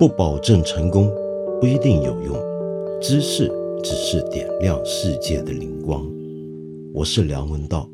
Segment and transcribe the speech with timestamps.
[0.00, 1.14] 不保证成功，
[1.60, 2.34] 不一定有用。
[3.02, 3.52] 知识
[3.84, 6.10] 只是点亮世界的灵光。
[6.94, 7.86] 我是梁文道。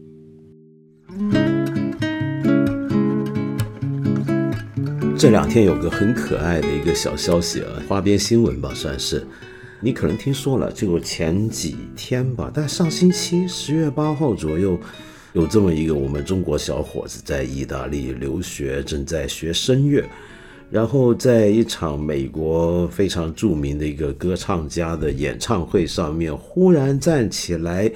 [5.18, 9.26] 这两天有个很可爱的一个小消息啊，花边新闻吧，算是。
[9.80, 14.78] 你可能听说了，就前几天吧，但上星期十月八号左右，
[15.32, 20.04] 有这么一个我们中国小伙子在意大利留学，正在学声乐，
[20.70, 27.90] 然后在一场美国非常著名的一个歌唱家的演唱会上面，忽然站起来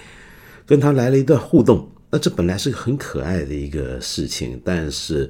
[0.64, 1.88] 跟他来了一段互动。
[2.10, 5.28] 那这本来是个很可爱的一个事情，但是。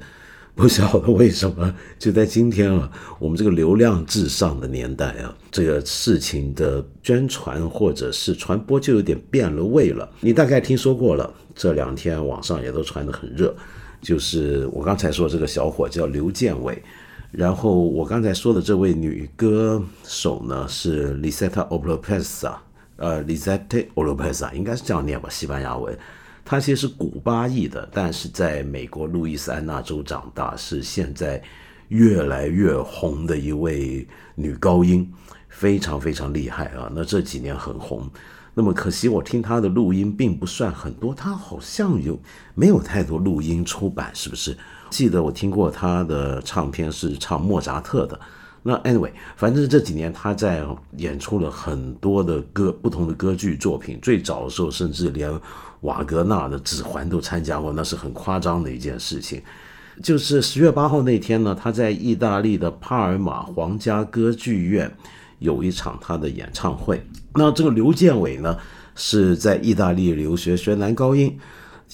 [0.53, 10.07] 不晓得为什么，就在今天啊，我们这个流量至上的年代啊，这个事情的宣传或者是传播就有点变了味了。
[10.19, 13.55] 你大概听说过了，这两天网上也都传得很热，
[14.01, 16.83] 就是我刚才说这个小伙叫刘建伟，
[17.31, 22.55] 然后我刚才说的这位女歌手呢是 Lisetta Olopesa，
[22.97, 25.97] 呃，Lisetta Olopesa 应该是这样念吧，西班牙文。
[26.43, 31.41] 她其实是古巴裔的，但是在美国路易斯安那州长大，是现在
[31.87, 35.09] 越来越红的一位女高音，
[35.47, 36.91] 非常非常厉害啊！
[36.93, 38.09] 那这几年很红，
[38.53, 42.19] 那么可惜我听她的录音并不算很多，她好像有
[42.55, 44.57] 没有太多录音出版，是不是？
[44.91, 48.19] 记得我听过他的唱片是唱莫扎特的。
[48.61, 50.63] 那 anyway，反正这几年他在
[50.97, 53.97] 演出了很多的歌，不同的歌剧作品。
[54.03, 55.31] 最早的时候，甚至连
[55.79, 59.41] 瓦格纳的《指环》都参加过，那是很夸张的一件事情。
[60.03, 64.95] 就是十月八号那天呢，他在意大利的帕尔马皇家歌剧院
[65.39, 67.03] 有一场他的演唱会。
[67.33, 68.55] 那这个刘建伟呢，
[68.93, 71.35] 是在意大利留学学男高音，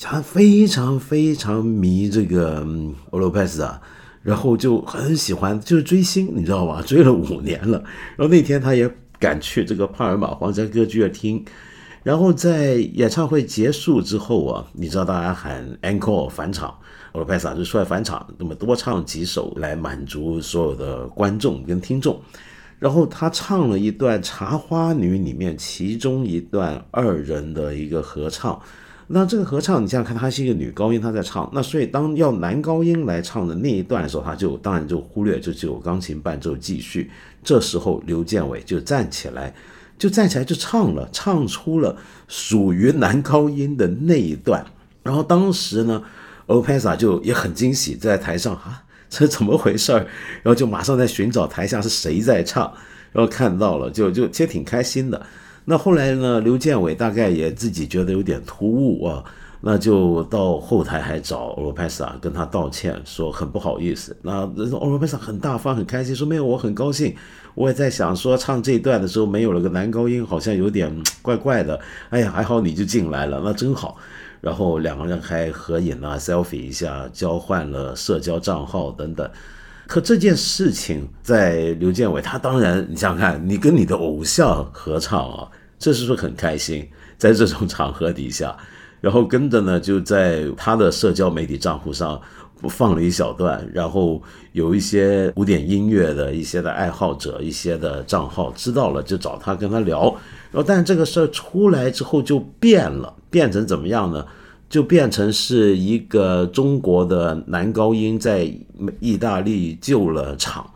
[0.01, 2.65] 他非常非常迷这个
[3.11, 3.81] 欧罗佩斯啊。
[4.23, 6.81] 然后就很喜欢，就是追星，你知道吧？
[6.81, 7.81] 追了五年了。
[8.17, 11.45] 然后那天他也赶去这个帕尔马皇家歌剧院听。
[12.03, 16.71] 然后在演唱会结束之后啊，你知道大家喊 encore 返场，
[17.13, 22.19] 欧罗佩萨就出来返场，那么多唱几首来满足所有的观众跟听众。
[22.79, 28.59] 然后他唱了一段《茶花女》里面其中一段二人的一个合唱。
[29.09, 31.49] 那这个合唱，你想想看，她是一个女高音，她在唱。
[31.53, 37.09] 那所以当要男高音来唱的那一段的时候，他就当然就忽略，就只有钢琴伴奏继续。
[37.41, 39.55] 这时候刘建伟就站起来，
[39.97, 41.95] 就站起来就唱了，唱出了
[42.27, 44.65] 属于男高音的那一段。
[45.03, 46.03] 然后当时呢，
[46.47, 49.99] 欧佩萨就也很惊喜，在台上啊，这怎么回事儿？
[50.43, 52.69] 然后就马上在寻找台下是谁在唱，
[53.13, 55.25] 然后看到了，就就其实挺开心的。
[55.69, 56.39] 那后来呢？
[56.39, 59.21] 刘建伟大概也自己觉得有点突兀啊，
[59.59, 64.15] 那就到后台还找欧罗佩萨跟他道歉，说很不好意思。
[64.21, 67.13] 那欧罗佩萨很大方很开心，说没有，我很高兴。
[67.53, 70.89] 我也在想说唱这一段的时候没有了个男高音，好像有点
[71.21, 71.77] 怪怪的。
[72.11, 73.97] 哎呀，还好你就进来了，那真好。
[74.39, 79.29] 然后两个人还合影啊，selfie 一下，交换了社交账号等等。
[79.87, 85.47] 可这件事情在刘建伟，他当然你想想看，你跟你的偶像合唱啊。
[85.79, 86.87] 这是不是很开心？
[87.19, 88.57] 在这种场合底下，
[88.99, 92.19] 然后跟着呢，就在他的社交媒体账户上
[92.67, 94.19] 放了一小段，然后
[94.53, 100.03] 有一些古典音乐的一些的爱好者、一些的账号知道了，就找他跟他聊。
[100.51, 104.25] 然后，但这个事儿出来之后就变了，变成怎么样呢？
[104.69, 108.51] 就变成是一个中国的男高音在
[108.99, 110.69] 意大利救了场，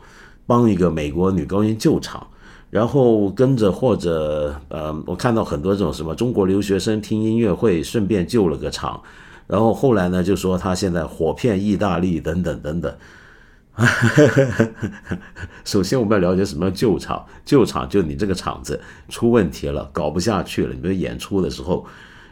[0.45, 2.27] 帮一个美国女高音救场。
[2.69, 9.01] 然后跟着或者呃，我看到很多这种什么中国留学生听音乐会，顺便救了个场。
[9.45, 12.95] 然后后来呢，就说他现在火遍意大利等等等等。
[15.65, 18.79] 首先我们要了解什么叫救场，救场就你这个场子
[19.09, 21.85] 出问题了，搞不下去了，你们演出的时候，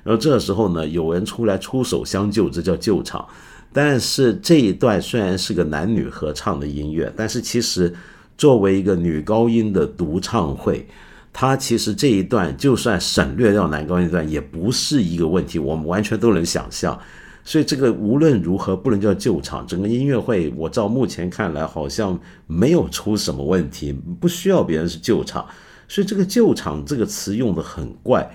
[0.09, 3.28] 而这时候呢，有人出来出手相救，这叫救场。
[3.72, 7.94] 但是这一段虽然是个男女合唱的音乐，但是其实。
[8.40, 10.88] 作为一个女高音的独唱会，
[11.34, 16.97] 它其实这一段就算省略掉男高音段也不是一个问题，我们完全都能想象。
[17.44, 22.17] 所以这个无论如何不能叫救场，整个音乐会我照目前看来好像
[22.47, 23.91] 没有出什么问题，
[24.22, 25.46] 不需要别人是救场。
[25.90, 28.26] 所以这个救场这个词用的很怪。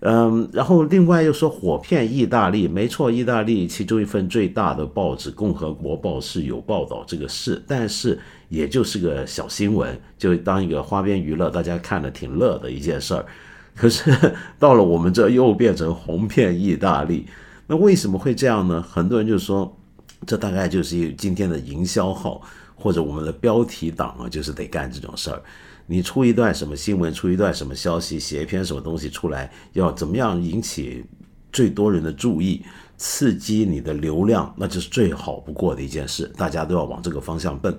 [0.00, 8.18] 嗯，然后另外又说火遍意大利，没错，意大利其中一份最大的报纸《共和国报》是有报道这个事，但是
[8.48, 13.24] 也就是个小新闻，就当一个花边娱乐，大家看了挺乐的一件事儿。
[13.74, 14.10] 可是
[14.58, 17.26] 到了我们这又变成红遍意大利，
[17.66, 18.82] 那为什么会这样呢？
[18.82, 19.76] 很多人就说，
[20.26, 22.42] 这大概就是今天的营销号。
[22.82, 25.42] 或者我们的标题党啊，就是得干这种事儿。
[25.90, 31.04] 你出一段什么新闻，出一段什么消息，写一篇什么东西出来，要怎么样引起
[31.50, 32.64] 最多人的注意，
[32.96, 36.30] 刺激你的流量，那就是最好不过的一件事。
[36.36, 37.76] 大家都要往这个方向奔。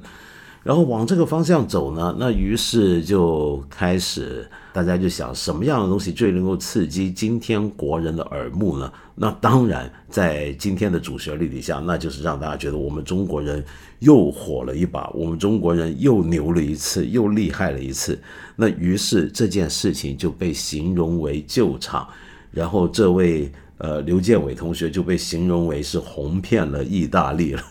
[0.64, 8.92] 然后往这个方向走呢，那于是就开始，大家就想什么样的东西最能够刺激今天国人的耳目呢？
[9.16, 13.64] 那当然，在今天的主旋律底下，那就是让大家觉得我们中国人
[14.00, 18.20] 又火了一把，我们中国人又牛了一次，又厉害了一次。
[18.56, 22.08] 那于是这件事情就被形容为救场，
[22.52, 27.64] 然后这位呃刘建伟同学就被形容为是红骗了意大利了。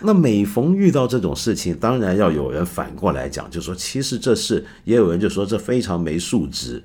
[0.00, 6.82] 那每逢遇到这种事情，当然要有人反过来讲，就说其实这是也有人就说这非常没素质，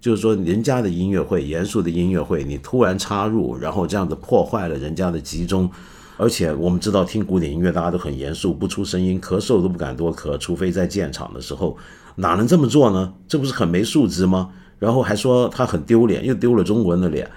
[0.00, 5.70] 就是说人家的音乐会，严肃的音乐会，你突然插入，然后这样子破坏了人家的集中。
[6.16, 11.76] 而且我们知道听古典音乐大家都很严肃，不出声音，咳嗽都不敢多咳，除非在建场的时候，
[12.16, 13.12] 哪能这么做呢？
[13.26, 14.50] 这不是很没素质吗？
[14.78, 17.28] 然后还说他很丢脸，又丢了中国人的脸。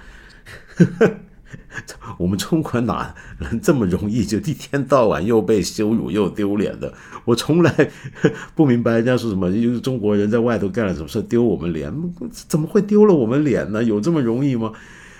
[2.18, 6.92] 我们中国哪能这么容易就一天到晚又被羞辱又丢脸的？
[7.24, 7.90] 我从来
[8.54, 11.92] 不明白人家说什么，就是中国人在外头干了什么事丢我们脸，
[12.30, 13.82] 怎么会丢了我们脸呢？
[13.82, 14.72] 有这么容易吗？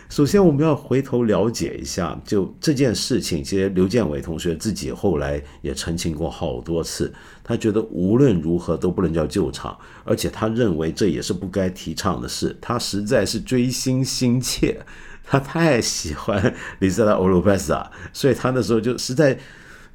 [0.09, 7.13] 首先我们要回头了解一下，就这件事情，其实刘建伟同学自己后来也澄清过好多次，
[7.45, 14.81] 他觉得无论如何都不能叫救场，而且他认为这也是不该提倡的事，他实在是追星心切。
[15.29, 19.39] 他太喜欢李斯拉欧罗贝斯啊，所以他那时候就实在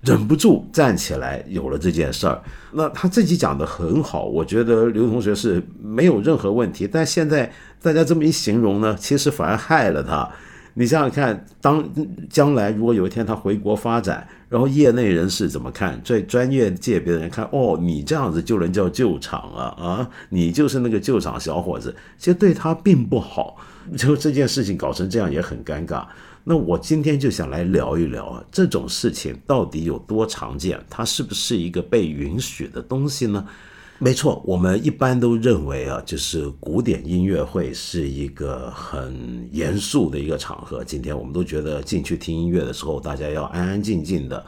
[0.02, 2.40] 忍不住站起来，有了这件事儿。
[2.74, 6.88] 那他自己讲的很好，我觉得刘同学是没有任何问题。
[6.88, 7.52] 但现在
[7.82, 10.30] 大家这么一形容呢，其实反而害了他。
[10.76, 11.88] 你想想看，当
[12.30, 16.02] 将来如果有一天他回国发展，然后业内人士怎么看？
[16.04, 23.56] 在专业界别的人看，哦，你这样子就能叫救场啊啊，你就是那个救场小伙子，其实对他并不好。
[23.98, 26.06] 就这件事情搞成这样也很尴尬。
[26.44, 30.78] 那我今天就想来聊一聊啊，这种事情到底有多常见？
[30.90, 33.46] 它是不是一个被允许的东西呢？
[34.00, 40.84] 没错，我们一般都认为啊，就是古典音乐会是一个很严肃的一个场合。
[40.84, 44.46] 今天我们都觉得进去听音乐的时候，大家要安安静静的。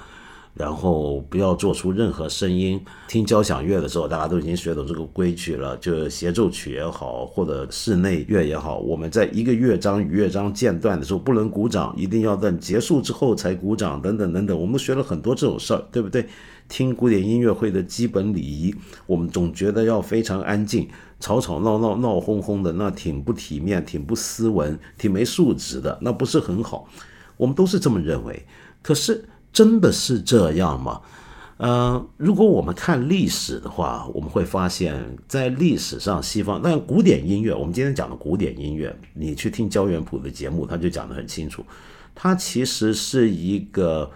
[0.56, 2.84] 然后不要做出任何声音。
[3.08, 14.60] 听交响乐的时候，大家都已经学懂这个规矩了，就协奏曲也好，或者室内乐也好，我们在一个乐章与乐章间断的时候不能鼓掌，一定要等结束之后才鼓掌，等等等等。
[14.60, 16.26] 我们学了很多这种事儿，对不对？
[16.68, 18.74] 听古典音乐会的基本礼仪，
[19.06, 20.88] 我们总觉得要非常安静，
[21.20, 26.88] 吵吵闹闹、闹哄哄的，那挺不体面、挺不斯文、挺没素质的，那不是很好。
[27.38, 28.46] 我们都是这么认为，
[28.82, 29.26] 可是。
[29.56, 31.00] 真的是这样吗？
[31.56, 34.94] 呃，如果我们看历史的话，我们会发现，
[35.30, 41.64] 在历史上，西方那古典音乐，我们今天讲的古典音乐，你去听焦元溥的节目，他就讲得很清楚，
[42.14, 44.12] 它其实是一个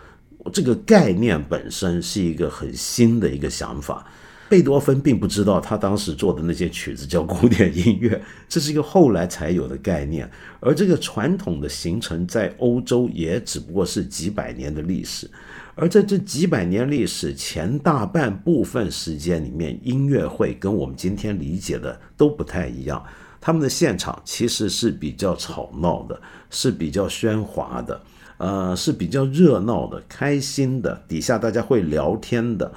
[0.52, 4.06] 这个概念本身是一个很新的一个想法。
[4.50, 8.20] 贝多芬并不知道他当时做的那些曲子叫古典音乐，
[8.50, 10.30] 这是一个后来才有的概念。
[10.60, 15.30] 而这个传统的形成在欧洲也只不过是几百年的历史。
[15.76, 23.02] 而在这几百年历史前大半部分时间里面，音乐会跟我们今天理解的都不太一样。
[23.40, 28.02] 他们的现场其实是比较吵闹的，是比较喧哗的，
[28.38, 32.70] 呃，是比较热闹的、开心的，底下大家会聊天的。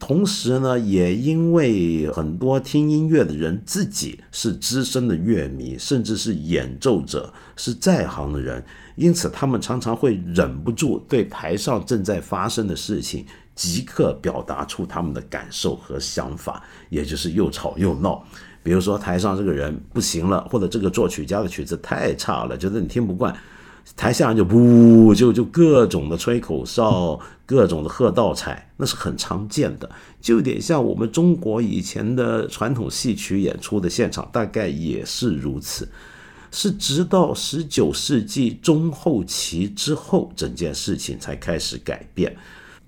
[0.00, 8.64] 同时呢，也因为很多听音乐的人自己是资深的乐迷，甚至是演奏者，是在行的人，
[8.96, 18.24] 因此他们常常会忍不住对台上正在发生的事情即刻表达出他们的感受和想法，也就是又吵又闹。
[18.62, 23.34] 比如说台上这个人不行了，或者这个作曲家的曲子太差了，觉得你听不惯。
[23.96, 29.90] 台下人就不就就各种的吹口哨，各种的喝倒彩，那是很常见的，
[30.20, 35.88] 就有点像我们中国以前的传统戏曲演出的现场，大概也是如此。
[36.50, 42.34] 是直到十九世纪中后期之后，整件事情才开始改变。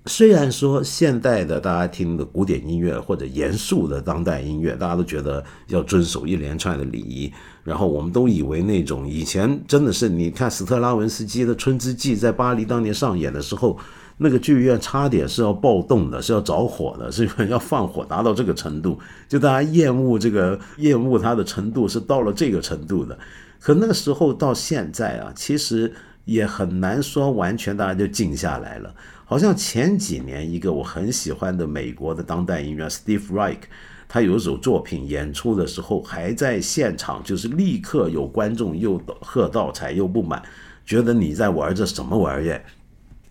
[0.07, 7.31] 虽然说现代的大家听的古典音乐或者严肃的当代音乐，大家都觉得要遵守一连串的礼仪，
[7.63, 13.77] 然后我们都以为那种以前真的是，你看斯特拉文斯基的《春之祭》在巴黎当年上演的时候，
[14.17, 18.97] 那个剧院差点是要暴动的，是要着火的，是要放火达到这个程度，
[19.29, 23.15] 就大家厌恶这个厌恶它的程度是到了这个程度的。
[23.59, 25.93] 可那个时候到现在啊，其实。
[26.25, 28.93] 也很难说完全大家就静下来了。
[29.25, 33.61] 好像前几年一个我很喜欢的美国的当代音乐 Steve Reich，
[34.09, 40.43] 他有一首作品演出的时候还在现场，就是立刻有观众又喝倒彩又不满，
[40.85, 42.61] 觉得你在玩着什么玩意儿？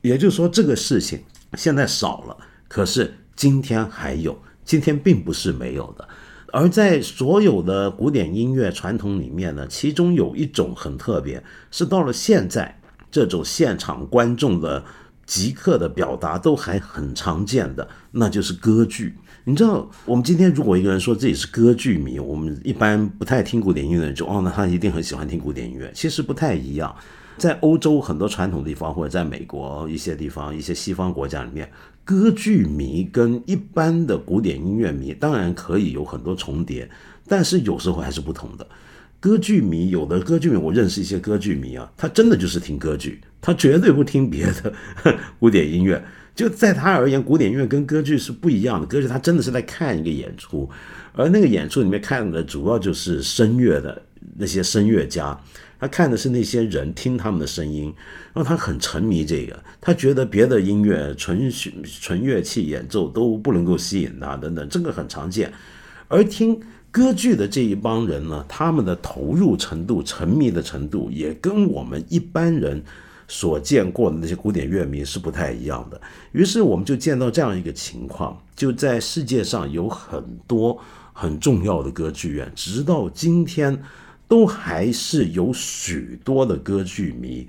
[0.00, 1.22] 也就是说，这个事情
[1.54, 2.34] 现在少了，
[2.66, 6.08] 可是今天还有，今天并不是没有的。
[6.52, 12.79] 而在所有的古典音乐传统里面呢，其中有一种很特别，是到了现在，
[13.10, 14.84] 这种现场观众的
[15.26, 19.14] 即刻的表达都还很常见的，那就是歌剧。
[19.44, 25.90] 你知道，我们今天如果一个人说自己是歌剧迷，我们一般不太听古典音乐的人就哦，那他一定很喜欢听古典音乐。
[25.94, 26.94] 其实不太一样，
[27.38, 31.70] 在欧洲很多传统地方，或者在美国一些地方、一些西方国家里面。
[32.02, 36.90] 歌剧迷跟一般的古典音乐迷当然可以有很多重叠，
[37.28, 38.66] 但是有时候还是不同的。
[39.20, 44.74] 歌剧迷有的歌剧迷，我认识一些歌剧迷啊，他真的就是听歌剧，他绝对不听别的
[45.38, 46.02] 古典音乐。
[46.34, 48.86] 就在他而言，古典音乐跟歌剧是不一样的。
[48.86, 50.68] 歌剧他真的是在看一个演出，
[51.12, 54.00] 而那个演出里面看的主要就是声乐的
[54.38, 55.38] 那些声乐家。
[55.78, 57.92] 他看的是那些人听他们的声音，
[58.32, 61.50] 然后他很沉迷这个，他觉得别的音乐纯
[61.84, 65.52] 纯乐器演奏都不能够吸引他等等，这个很常见。
[66.08, 66.58] 而听
[66.90, 72.82] 歌剧的这一帮人呢，他们的投入程度、沉迷的程度，也跟我们一般人
[73.28, 76.00] 所见过的那些古典乐迷是不太一样的。
[76.32, 80.78] 于是我们就见到这样一个情况：就在世界上有很多
[81.12, 83.82] 很重要的歌剧院，直到今天。
[84.30, 87.48] 都还是有许多的歌剧迷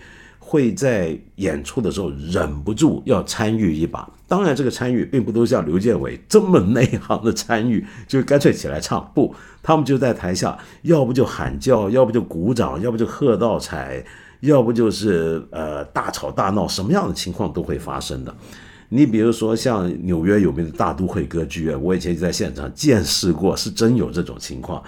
[0.51, 4.05] 会在演出的时候忍不住要参与一把。
[4.27, 9.09] 当然，这个参与并不都像刘建伟这么内行的参与，就干脆起来唱。
[9.15, 14.03] 不，他们就在台下，要不就喊叫，要不就鼓掌，要不就喝倒彩，
[14.41, 18.35] 要不就是呃大吵大闹，什么样的情况都会发生的。
[18.89, 24.83] 你比如说像纽约有名的大都会歌剧院，我以前就在现场见识过，是真有这种情况。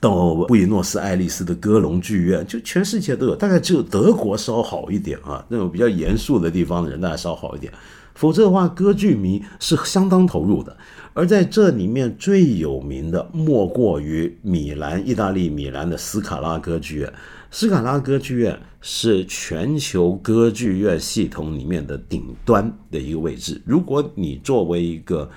[0.00, 7.72] 到布宜诺斯艾利斯的歌隆剧院，就全世界都有，大概只有德国稍好一点啊，那种比较严肃的地方的人大概稍好一点，
[8.14, 10.76] 否则的话，歌剧迷是相当投入的。
[11.14, 17.12] 而在这里面最有名的，莫过于米兰，意大利米兰的斯卡拉歌剧院。
[17.50, 23.60] 斯卡拉歌剧院是全球歌剧院系统里面的顶端的一个位置。
[23.64, 25.28] 如果你作为一个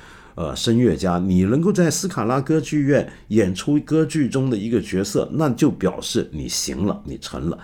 [0.41, 7.59] 呃，声乐家，你能够在斯卡拉歌剧院演出歌剧中的一个角色，那就表示你行了，你成了。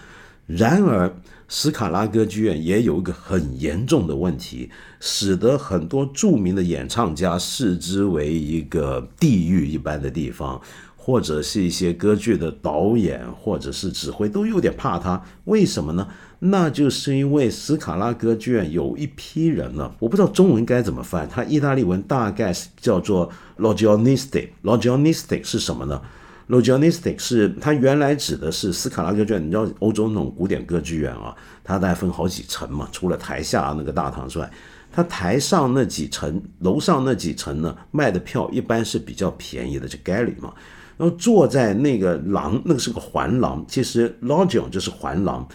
[0.46, 1.12] 然而，
[1.48, 4.70] 斯卡拉歌剧院也有一个很严重的问题，
[5.00, 10.62] 使得很多著名的演唱家视之为一个地狱一般的地方。
[11.08, 15.24] 或者是一些歌剧的导演，或者是指挥，都有点怕他。
[15.46, 16.06] 为什么呢？
[16.40, 24.50] 那就是因为斯卡拉歌剧院有一批人呢，我不知道中文该怎么翻，它意大利文大概是叫做 logionistic。
[24.64, 26.02] logionistic 是什么呢
[26.50, 29.42] ？logionistic 是它原来指的是斯卡拉歌剧院。
[29.42, 31.34] 你知道欧洲那种古典歌剧院啊，
[31.64, 34.52] 它大概分好几层嘛，除了台下那个大堂之外，
[34.92, 40.54] 它台上那几层，楼上那几层呢，卖的票一般是比较便宜的，就 gallery 嘛。
[40.98, 45.48] 然后坐在那个廊，那个是个环廊，其实 logion 就是环廊，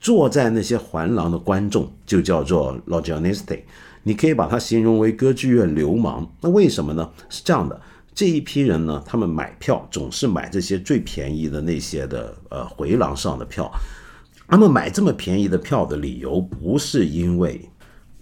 [0.00, 3.60] 坐在那些环廊的观众就叫做 logionisti，
[4.02, 6.26] 你可以把它形容为歌剧院流氓。
[6.40, 7.10] 那为什么呢？
[7.28, 7.78] 是这样的，
[8.14, 13.70] 这一批人呢，他们买票总是买这些最便宜的那些的呃回廊上的票，
[14.48, 17.68] 他们买这么便宜的票的理由不是因为，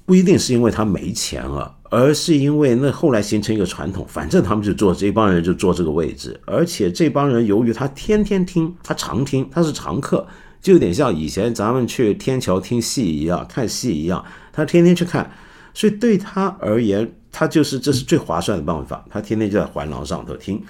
[0.04, 1.72] 不一定是因为他没钱啊。
[1.96, 10.26] 而是因为那后来形成一个传统，反正他们就坐这帮人就坐这个位置，而且这帮人由于他天天听，他常听，他是常客，
[10.60, 15.30] 就有点像以前咱们去天桥听戏一样，看戏一样，他天天去看，
[15.72, 20.60] 所以对他而言，他就是这是最划算的办法，他天天就在环廊上头听，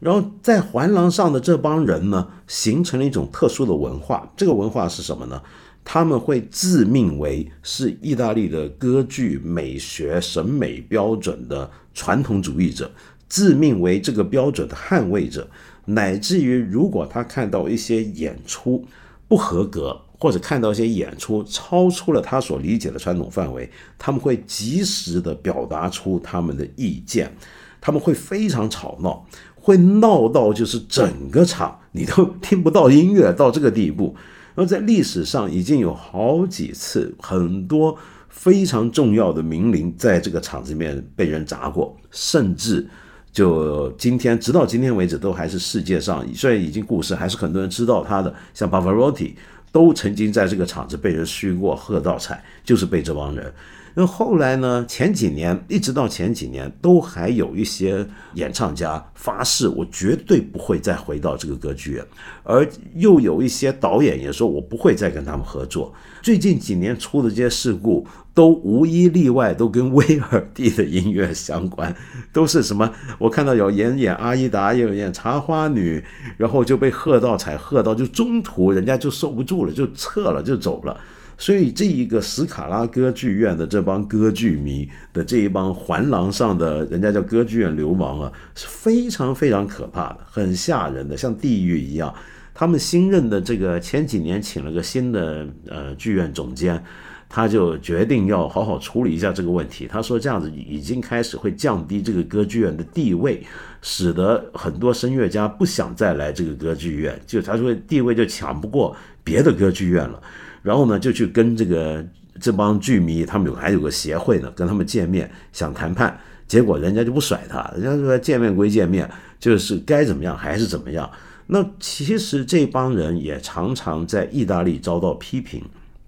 [0.00, 5.42] 然后在环廊上的这帮人呢，形成了一种特殊的文化，这个文化是什么呢？
[5.84, 12.90] 他们会自命为是意大利的歌剧美学审美标准的传统主义者，
[13.28, 15.46] 自命为这个标准的捍卫者，
[15.86, 18.84] 乃至于如果他看到一些演出
[19.26, 27.34] 不合格，或者看到一些演出超出了他所理解的传统范围，他们会及时的表达出他们的意见，
[27.80, 34.14] 他们会非常吵闹，会闹到就是整个场你都听不到音乐到这个地步。
[34.54, 37.96] 而在历史上已经有好几次，很多
[38.28, 42.88] 非常重要的名伶在这个场子里面被人砸过，甚至
[43.32, 49.36] 就今天直到今天为止，都还是世界上虽然已经故事，还是很多人知道他的，像巴 r o t 蒂
[49.70, 53.52] 都曾经在这个场子被人虚过喝倒彩，就是被这帮人。
[53.94, 54.84] 那后来呢？
[54.88, 62.04] 前几年一直到前几年，都还有一些演唱家发誓，我绝对不会再回到这个歌剧院，
[62.42, 65.92] 而又有一些导演也说，我不会再跟他们合作。
[66.22, 71.94] 最近几年出的这些事故，都无一例外都跟威尔第的音乐相关，
[72.32, 72.90] 都是什么？
[73.18, 76.02] 我看到有演演阿依达，有演茶花女，
[76.38, 80.98] 然后就被喝到踩，喝到就中途人家就受不住了，就撤了，就走了。
[81.42, 92.14] 所以，这一个斯卡拉歌剧院的这帮歌剧迷的这一帮环廊上的人家叫歌剧院流氓啊，是非常非常可怕的，很吓人的，像地狱一样。
[92.54, 96.80] 他们新任的这个前几年请了个新的呃剧院总监，
[97.28, 99.88] 他就决定要好好处理一下这个问题。
[99.90, 103.44] 他说这样子已经开始会降低这个歌剧院的地位，
[103.80, 110.22] 使得很多声乐家不想再来这个歌剧院，就他说地位就抢不过别的歌剧院了。
[110.62, 112.04] 然后呢，就去跟这个
[112.40, 121.10] 这帮剧迷，他们有还有个协会呢，跟他们见面想谈判，结果人家就不甩他，人家说见面归见面，就是该怎么样还是怎么样。
[121.48, 125.62] 那其实这帮人也常常在意大利遭到批评，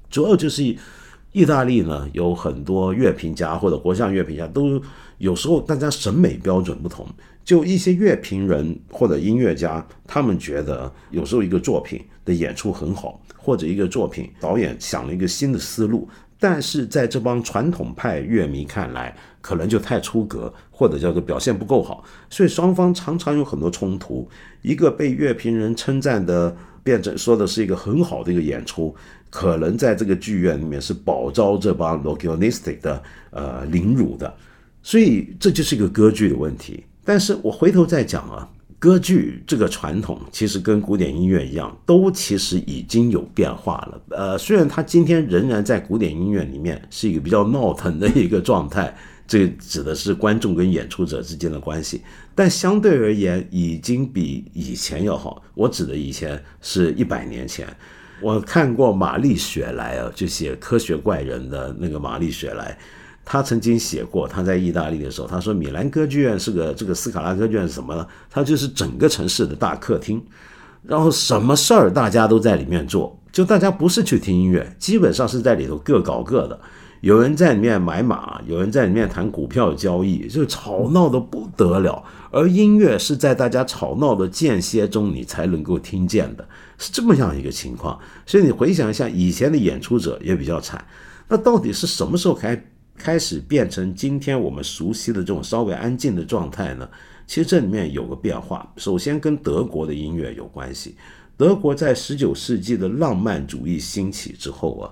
[0.08, 0.62] 主要就是
[1.34, 4.80] 意大利呢有很多乐评家或者国项乐评家，都
[5.18, 7.06] 有时候大家审美标准不同，
[7.44, 13.20] 就一些乐评人或者音乐家，他们觉得有时候一个作品的演出很好。
[13.36, 16.08] 或者一个作品，导演想了一个新的思路，
[16.40, 24.26] 但是在这帮传统派乐迷看来，可能就太出格，或者叫做表现不够好，所以双方常常有很多冲突。
[24.62, 28.96] 一个被乐评人称赞的，变成说的是一个很好的一个演出，
[29.34, 34.32] 可能在这个剧院里面是饱遭这帮 loginistic 的呃凌辱的，
[34.82, 36.84] 所以这就是一个歌剧的问题。
[37.04, 38.48] 但是我回头再讲啊。
[38.76, 44.00] 歌剧这个传统其实跟古典音乐一样，都其实已经有变化了。
[44.10, 48.94] 呃，虽然它今天仍然在古典音乐里面是一个比较闹腾的一个状态，
[49.26, 52.02] 这指的是观众跟演出者之间的关系，
[52.34, 55.42] 但相对而言已经比以前要好。
[55.54, 57.66] 我指的以前是一百年前，
[58.24, 62.74] 我看过玛丽雪莱啊，就写《科学怪人》的那个玛丽雪莱。
[63.22, 68.06] 他曾经写过，他在意大利的时候，他说米兰歌剧院是个这个斯卡拉歌剧院是什么呢？
[68.30, 70.22] 它就是整个城市的大客厅，
[70.82, 76.58] 然后什么事儿大家都在里面做，就大家不是去听音乐，基本上是在里头各搞各的，
[77.02, 82.02] 有人在里面买马，有人在里面谈股票交易，就吵闹的不得了。
[82.30, 86.46] 而音乐是在大家吵闹的间歇中你才能够听见的，
[86.78, 87.98] 是这么样一个情况。
[88.26, 90.84] 所以你回想一下，以前的演出者也比较惨，
[91.28, 92.64] 那到底是什么时候开？
[92.96, 96.88] 开始变成今天我们熟悉的这种稍微安静的状态呢？
[97.26, 98.72] 其实这里面有个变化。
[98.76, 100.94] 首先跟德国的音乐有关系。
[101.36, 104.86] 德国在十九世纪的浪漫主义兴起之后啊，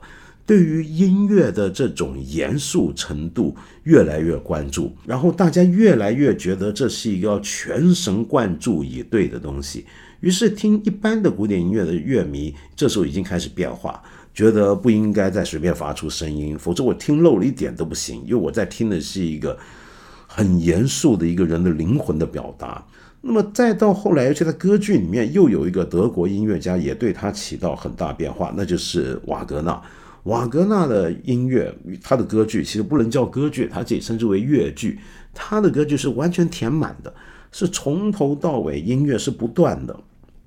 [0.45, 9.87] 对于音乐的这种严肃程度越来越关注，然后大家越来越觉得这是一个要全神贯注以对的东西。
[10.23, 14.03] 于是听一般的古典音乐的乐迷，这时候已经开始变化。
[14.33, 18.23] 觉得不应该再随便发出声音，否则我听漏了一点都不行。
[18.23, 19.59] 因为我在听的是一个
[20.27, 22.83] 很严肃的一个人的灵魂的表达。
[23.21, 29.83] 那么再到后来，而且在歌剧里面又有一个德国音乐家也对他起到很大变化，那就是瓦格纳。
[30.23, 34.99] 瓦格纳的音乐，他的歌剧其实不能叫歌剧，他自己称之为乐剧。
[35.35, 37.13] 他的歌剧是完全填满的，
[37.51, 39.95] 是从头到尾音乐是不断的。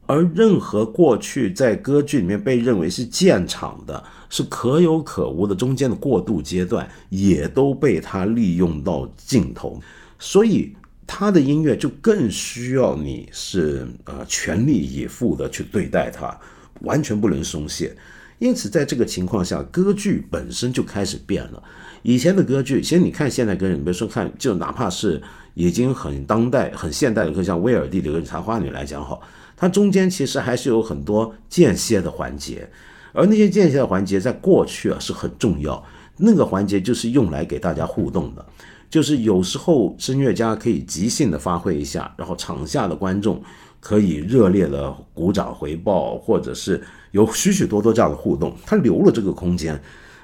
[0.07, 9.81] 而任何过去在歌剧里面被认为是建场的、是可有可无的中间的过渡阶段，也都被他利用到尽头。
[10.19, 10.75] 所以
[11.07, 16.39] 他的音乐就更需要你是呃全力以赴的去对待它，
[16.81, 17.95] 完全不能松懈。
[18.37, 21.63] 因此，在这个情况下，歌剧本身就开始变了。
[22.03, 25.21] 以前的歌剧，其实你看现在歌剧，比如说看，就哪怕是
[25.53, 29.21] 已经很当代、很现代的歌，像威尔第的《茶花女》来讲，好。
[29.57, 32.69] 它中间其实还是有很多间歇的环节，
[33.13, 35.83] 而那些间歇的环节在过去啊是很重要。
[36.17, 38.45] 那个环节就是用来给大家互动的，
[38.89, 43.41] 就是有时候声乐家可以即兴的发挥一下，然后场下的观众
[43.79, 49.77] 可以热烈的鼓掌回报，或者是有许许多多这样的互动，它留了这个空间。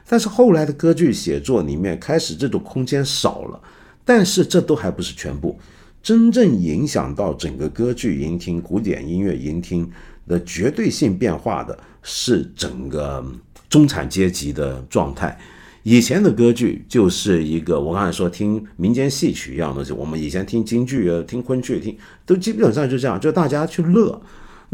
[0.08, 3.60] 但是后来的歌剧写作里面开始这种空间少了，
[4.04, 5.58] 但是这都还不是全部。
[6.04, 9.90] 真正影响到整个歌剧音听、古典音乐音听
[10.28, 13.24] 的绝对性变化的是整个
[13.70, 15.38] 中产阶级的状态。
[15.84, 24.22] 以前的歌剧就是一个我刚才说听民间戏曲一样东西，我们以前听京剧、听昆剧、听都基本上就这样，就大家去乐。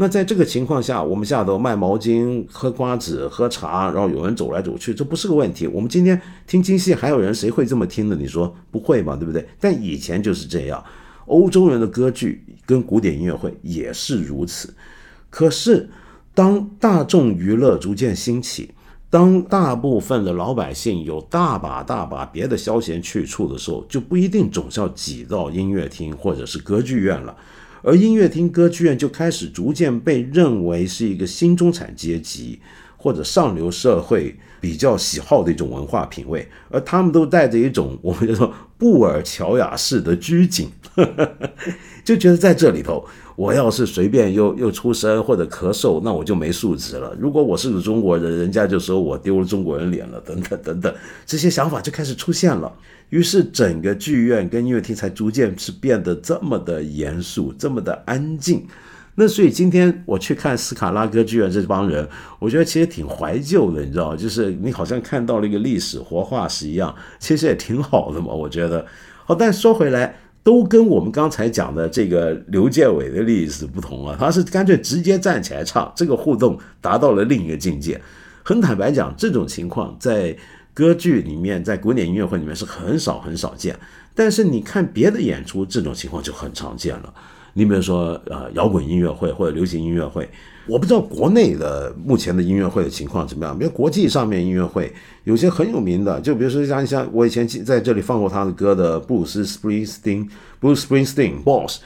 [0.00, 5.66] 那在这个情况下，我们下头卖毛巾、喝瓜子、喝茶，然后有人走来走去，这不是个问题。
[5.66, 8.16] 我们今天听京戏，还有人谁会这么听呢？
[8.16, 9.16] 你说不会嘛？
[9.16, 9.44] 对不对？
[9.58, 10.84] 但以前就是这样，
[11.28, 14.74] 欧洲人的歌剧跟古典音乐会也是如此。
[15.30, 15.88] 可是
[16.34, 18.70] 当大众娱乐逐渐兴起，
[19.10, 27.36] 当大部分的老百姓有大把大把别的消闲去处的时候，就不一定总是要挤到音乐厅或者是歌剧院了。
[27.82, 32.58] 而音乐厅、歌剧院就开始逐渐被认为是一个新中产阶级
[32.96, 40.68] 或者上流社会比较喜好的一种文化品味，而他们都带着一种我们叫做布尔乔亚式的拘谨，
[42.04, 43.04] 就觉得在这里头。
[43.36, 47.16] 我要是随便又又出声或者咳嗽，那我就没素质了。
[47.20, 50.92] 如果我是个中国人，人家就说我丢了中国人脸了，等等等等，
[51.24, 52.72] 这些想法就开始出现了。
[53.10, 58.66] 于是整个剧院跟音乐厅才逐渐是变得这么的严肃，这么的安静。
[59.14, 62.08] 那所以今天我去看斯卡拉歌剧院这帮人，
[62.40, 68.32] 我觉得其实挺怀旧的，你知道就是你好像看到了一个历史活化石一样，其实也挺好的嘛。
[68.32, 68.84] 我觉得
[69.24, 70.16] 好，但说回来。
[70.48, 78.00] 都跟我们刚才讲的这个刘建伟的例子不同啊，他是干脆直接站起来唱，这个互动达到了另一个境界。
[78.42, 80.34] 很坦白讲，这种情况在
[80.72, 83.78] 歌剧里面，在古典音乐会里面是很少很少见。
[84.14, 87.12] 但是你看别的演出，这种情况就很常见了。
[87.52, 90.26] 你比如说，呃，摇滚音乐会或者流行音乐会。
[90.68, 93.58] 我不知道国内的目前的音乐会的情况怎么样。
[93.58, 94.92] 比如国际上面音乐会
[95.24, 100.28] 有些很有名的，就比如说像像我以前在这里放过他的歌的布鲁斯· Springsteen，
[100.60, 101.78] 布鲁斯· Springsteen Boss，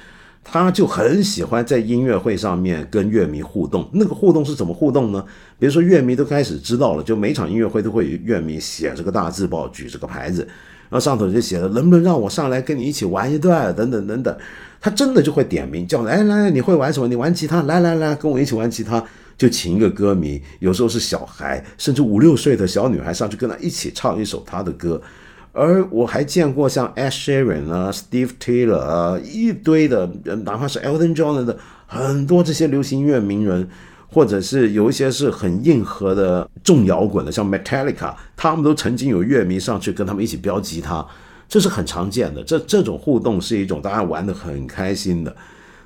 [0.42, 3.88] 他就很喜欢在音乐会上面跟乐迷互动。
[3.92, 5.24] 那个互动是怎么互动呢？
[5.60, 10.48] 比如说乐迷都开始知道了，就每场音乐会都会乐迷写这个大字报，举这个牌子，
[10.92, 14.36] 然后上头就写了能不能让我上来跟你一起玩一段，等等等等。
[14.78, 17.08] 他真的就会点名叫来来，你会玩什么？
[17.08, 19.02] 你玩吉他，来来来，跟我一起玩吉他。
[19.38, 25.00] 就请一个歌迷，有时候是小孩，甚至五六岁的小女孩上去跟他一起唱一首他的歌。
[25.52, 30.08] 而我还见过像 Ed Sheeran 啊、Steve Taylor 啊，一堆的，
[30.44, 33.68] 哪怕是 Elton John 的很多这些流行音乐名人，
[34.12, 41.04] 或者是有一些是很硬核的重摇滚的，像 Metallica，他们都曾经有乐迷上去跟他们一起飙吉他。
[41.48, 45.34] 这是很常见的，这这种互动是一种大家玩的很开心的。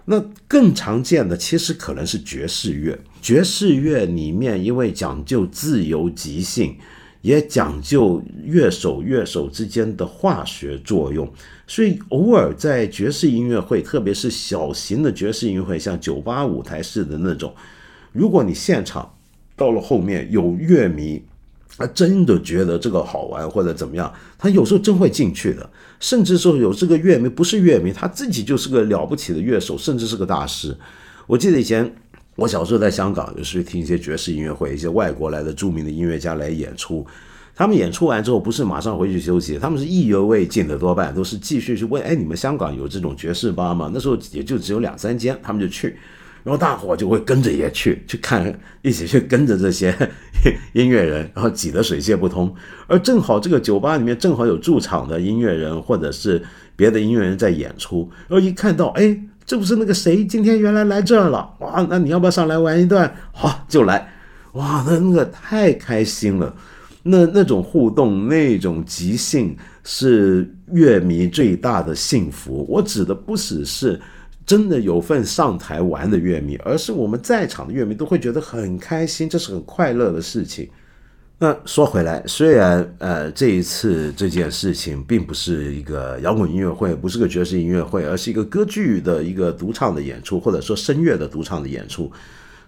[0.04, 6.76] 那更常见的其实可能是爵士乐，爵士乐里面因为讲究自由即兴，
[7.22, 11.28] 也讲究乐手乐手之间的化学作用，
[11.66, 17.52] 所以偶尔在爵士音乐会，特别是小型的爵士音乐会，像酒吧舞台式的那种，
[18.16, 19.14] 如果你现场
[19.54, 21.22] 到了后面有乐迷。
[21.78, 25.68] 他真的觉得这个好玩或者怎么样，他有时候真会进去的。
[26.00, 30.74] 甚至说有这个乐迷不是乐迷，他自己就是个了不起的乐手，甚至是个大师。
[31.26, 31.94] 我记得以前
[32.36, 37.06] 我小时候在香港，有时听一些爵士音乐会，一些外国来的著名的音乐家来演出。
[37.54, 43.90] 他们演出完之后，不是马上回去休息，他们是意犹未尽的，多半都是继续去问：哎，你们香港有这种爵士吧吗？
[43.92, 45.98] 那时候也就只有两三间，他们就去。
[46.46, 49.92] 然后大伙就会跟着也去去看，一起去跟着这些
[50.74, 52.54] 音乐人，然后挤得水泄不通。
[52.86, 56.40] 而正好这个酒吧里面正好有驻场的音乐人或者是
[56.76, 61.52] 别的音乐人在演出，然后一看到，哎，这不是那个谁今天原来来这儿了？
[61.58, 63.12] 哇，那你要不要上来玩一段？
[63.32, 64.08] 好，就来。
[64.52, 66.54] 哇，那那个太开心了。
[67.02, 72.64] 那那种互动，那种即兴，是乐迷最大的幸福。
[72.68, 74.00] 我指的不只是。
[74.46, 80.70] 真的有份上台玩的乐迷，而是我们在场的乐迷都会觉得很开心，这是很快乐的事情。
[81.38, 92.10] 那说回来，虽然呃这一次这件事情并不是一个摇滚音乐会，不是个爵士音乐会，而是一个歌剧的一个独唱的演出，或者说声乐的独唱的演出，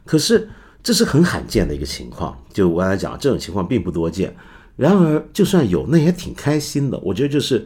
[0.04, 0.48] 可是
[0.82, 2.36] 这是很罕见的一个情况。
[2.52, 4.34] 就我刚才讲，这种情况并不多见。
[4.76, 6.98] 然而，就算有，那也挺开心的。
[6.98, 7.64] 我觉得就是。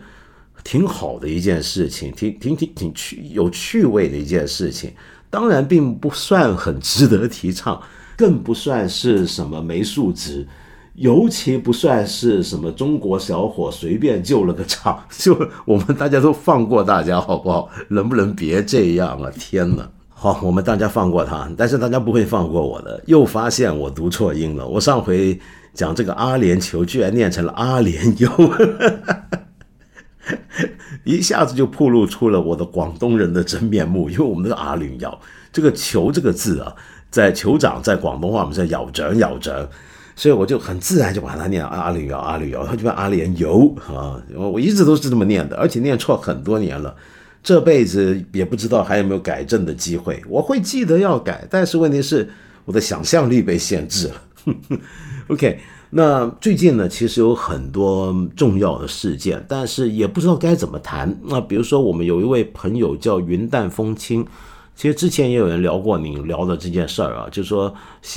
[0.64, 4.92] 挺好的一件事情，挺挺挺挺趣有趣味的一件事情，
[5.28, 7.80] 当然并不算很值得提倡，
[8.16, 10.46] 更不算是什么没素质，
[10.94, 17.68] 尤其不算是什么中国小伙随便救了个场， 就我们大家都放过大家好不好？
[17.88, 19.30] 能不能别这样啊？
[19.38, 19.88] 天哪！
[20.08, 23.02] 好，我们大家放过他，但是大家不会放过我的。
[23.06, 25.36] 又发现我读错音了，我上回
[25.74, 28.28] 讲这个阿联酋，居然念成了阿联酋。
[31.04, 35.20] 一下子就暴露出了我的广东人的真面目， 因为我们的阿里咬
[35.52, 36.74] 这个“酋”这个字啊，
[37.10, 39.68] 在酋长在广东话我们叫咬着咬着，
[40.14, 46.94] 所以我就很自然就把它念阿里咬阿里咬，它就叫阿联酋啊，我一直都是这么念的，而且念错很多年了。
[47.42, 50.22] 这辈子也不知道还有没有改正的机会。
[50.28, 52.30] 我会记得要改，但是问题是
[52.64, 54.14] 我的想象力被限制了。
[55.26, 55.58] OK，
[55.94, 61.14] 那最近呢，其实有很多重要的事件，但是也不知道该怎么谈。
[61.24, 64.26] 那比如说，我们有一位朋友叫云淡风轻。
[64.74, 67.74] 其实之前也有人聊过你聊的这件事儿啊，就说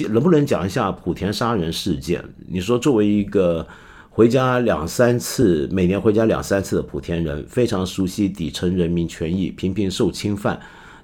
[0.10, 2.24] 能不能讲一下莆田杀人事件？
[2.48, 3.68] 你说作为一个
[4.10, 10.58] 回家两三次、每年回家两三次的莆田人，非常熟悉底层人民权益频频受侵犯，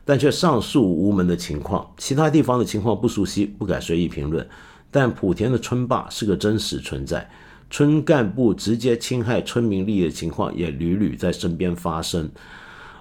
[0.06, 4.48] 但却上诉无门的情况，其他地方的情况不熟悉，不敢随意评论。
[4.92, 7.28] 但莆田的村霸是个真实存在，
[7.70, 12.30] 村干部直接侵害村民利益的情况也屡屡在身边发生。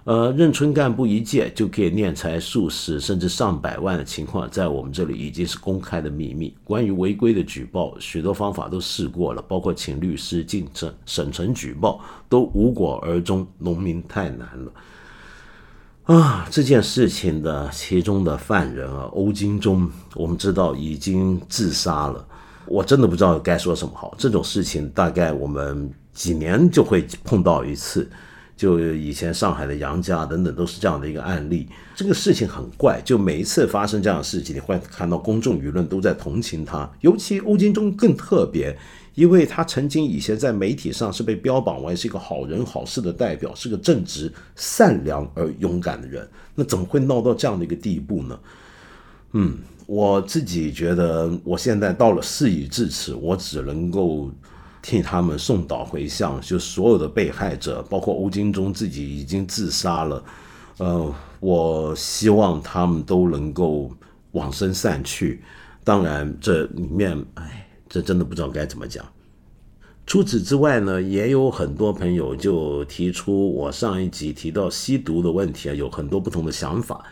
[0.04, 6.56] 呃，任村干部一届就可以敛财数十甚至上百万的情况，在我们这里已经是公开的秘密。
[6.64, 12.00] 关于违规的举报，许多方法都试过了，包括请律师进城、省城举报，
[12.30, 13.46] 都无果而终。
[13.58, 14.72] 农民太难了
[16.10, 16.44] 啊！
[16.50, 22.26] 这件事情的其中的犯人啊，欧金忠，我们知道已经自杀了。
[22.66, 24.12] 我真的不知道该说什么好。
[24.18, 28.10] 这种事情大概我们几年就会碰到一次。
[28.56, 31.68] 就以前上海的杨家等等都是这样的一个案例。
[31.94, 36.90] 这个事情很怪，就每一次发生这样的事情，你会看到公众舆论都在同情他。
[37.02, 38.76] 尤其欧金忠更特别，
[39.20, 46.26] 因为他曾经以前在媒体上是被标榜为是一个好人好事的代表，是个正直、善良而勇敢的人。
[46.54, 48.40] 那怎么会闹到这样的一个地步呢？
[49.32, 54.30] 嗯，我自己觉得，我现在到了事已至此，我只能够。
[54.82, 60.24] 替他们送祷回向，就所有的被害者，包括欧金忠自己已经自杀了。
[60.78, 63.90] 呃，我希望他们都能够
[64.32, 65.42] 往生散去。
[65.84, 67.59] 当然，这里面，哎，
[67.90, 69.04] 这真的不知道该怎么讲。
[70.06, 77.04] 除此之外呢，也有很多朋友就提出我上一集提到吸毒的问题啊，有很多不同的想法。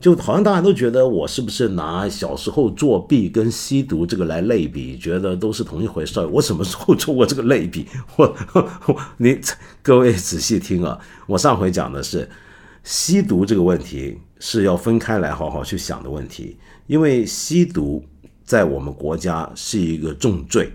[0.00, 6.28] 就好像大家都觉得我是不是拿小时候作弊跟吸毒这个来类比，觉得都是同一回事儿。
[6.28, 7.86] 我什么时候做过这个类比？
[8.16, 8.36] 我，
[9.16, 9.40] 你
[9.82, 12.28] 各位仔细听啊，我上回讲的是
[12.82, 18.04] 吸毒这个问题是要分开来好好去想的问题，因为吸毒
[18.44, 20.70] 在我们国家是一个重罪，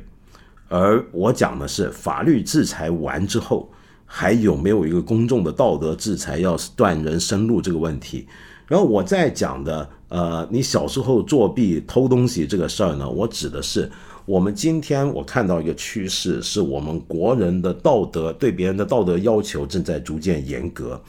[0.68, 3.72] 而我讲的是法律制裁完之后，
[4.06, 8.28] 还有没有一个公众的道德制裁要断人生路这个问题。
[8.68, 13.90] 然后我在讲的，呃，你小时候作弊偷东西这个事儿呢，我指的是
[14.26, 21.00] 我们今天我看到一个趋势，是我们国人的道德对别人的道德要求正在逐渐严格。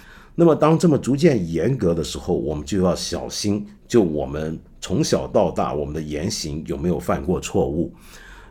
[0.40, 7.92] 那么当这么逐渐严格的时候，我们就要小心，就我们从小到大我们的言行有没有犯过错误？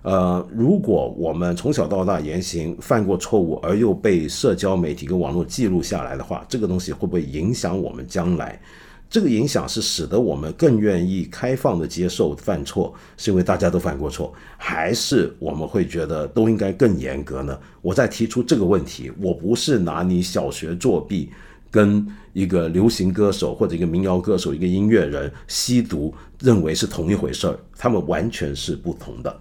[0.04, 8.62] 呃，如果我们从小到大言行犯过错误，而又被社交媒体跟网络记录下来的话，这个东西会不会影响我们将来？
[9.10, 17.60] 这个影响是使得我们更愿意开放的接受犯错，是因为大家都犯过错，还是我们会觉得都应该更严格呢？
[17.82, 21.32] 我在提出这个问题，我不是拿你小学作弊
[21.70, 29.40] 跟一个流行歌手或者一个民谣歌手、一个音乐人吸毒认为是同一回事儿，他们完全是不同的。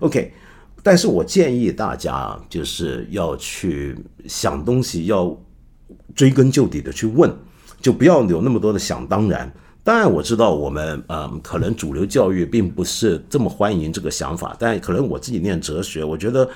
[0.00, 0.32] OK，
[0.82, 5.36] 但是我建议大家就是要去想东西，要
[6.14, 7.32] 追根究底的去问。
[7.80, 9.48] 就不要有那么多的想当然。
[9.84, 14.56] 当然，我知道我们呃，可能主流教育并不是这么欢迎这个想法。
[14.58, 16.46] 但可能我自己念哲学，我觉得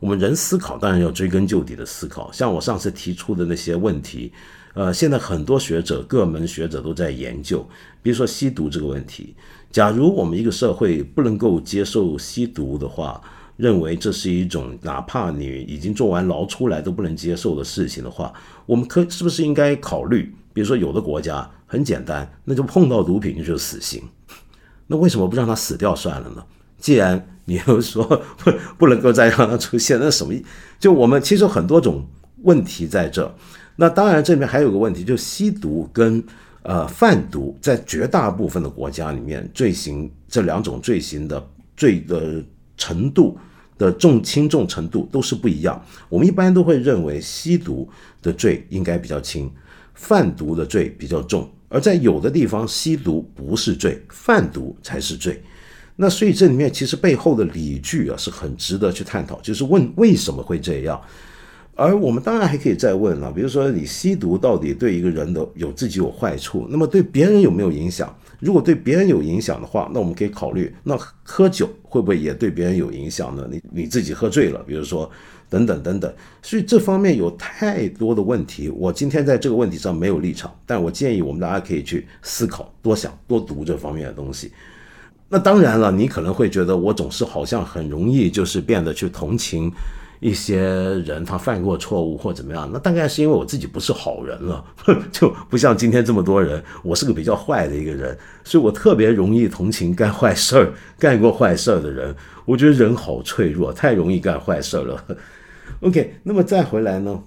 [0.00, 2.32] 我们人思考当然要追根究底的思考。
[2.32, 4.32] 像我上次提出的那些问题，
[4.74, 7.66] 呃，现在很多学者、各门学者都在研究。
[8.02, 9.34] 比如说吸毒这个问题，
[9.70, 13.20] 假如我们一个社会不能够接受吸毒的话，
[13.56, 18.32] 认为这是一种哪怕你已经做完牢出来都不能接受的事情的话，
[18.66, 20.34] 我们可是不是应该考虑？
[20.54, 24.02] 比如说，有的国家很简单，那就碰到毒品就是死刑。
[24.86, 26.44] 那为什么不让他死掉算了呢？
[26.78, 28.04] 既然你又说
[28.38, 30.34] 不不能够再让他出现，那什么？
[30.80, 32.06] 就我们其实很多种
[32.42, 33.34] 问题在这。
[33.76, 36.22] 那当然，这里面还有个问题，就是吸毒跟
[36.62, 41.44] 呃贩毒，在绝大部分的国家里面，罪行这两种罪行的
[41.76, 42.42] 罪的
[42.76, 43.38] 程度
[43.78, 45.82] 的重轻重程度都是不一样。
[46.08, 47.88] 我们一般都会认为吸毒
[48.20, 49.50] 的罪应该比较轻。
[49.94, 55.40] 贩毒的罪比较重，而在有的地方，吸毒不是罪，贩毒才是罪。
[55.96, 61.00] 那所以这里面其实背后的理据啊，是很值得去探讨，就是问为什么会这样。
[61.74, 68.14] 而我们当然还可以再问了，比如说你吸毒到底对一个人的有自己有坏处，那么对别人有没有影响？
[68.40, 73.48] 如果对别人有影响的话，那我们可以考虑，那喝酒会不会也对别人有影响呢？
[73.50, 75.10] 你你自己喝醉了，比如说
[75.48, 78.68] 等等等等，所以这方面有太多的问题。
[78.68, 84.52] 我今天在这个问题上没有立场，但我建议我们大家可以去思考、多想、多读这方面的东西。
[85.28, 89.72] 那当然了，你可能会觉得我总是好像很容易就是变得去同情。
[90.22, 94.64] 一些人他犯过错误或怎么样，那大概是因为我自己不是好人了，
[95.10, 102.14] 就不像今天这么多人，我是个比较坏的一个人，所以我特别容易同情干坏事儿、干过坏事儿的人。
[102.44, 105.04] 我觉得人好脆弱，太容易干坏事儿了。
[105.82, 107.20] OK，那么再回来呢，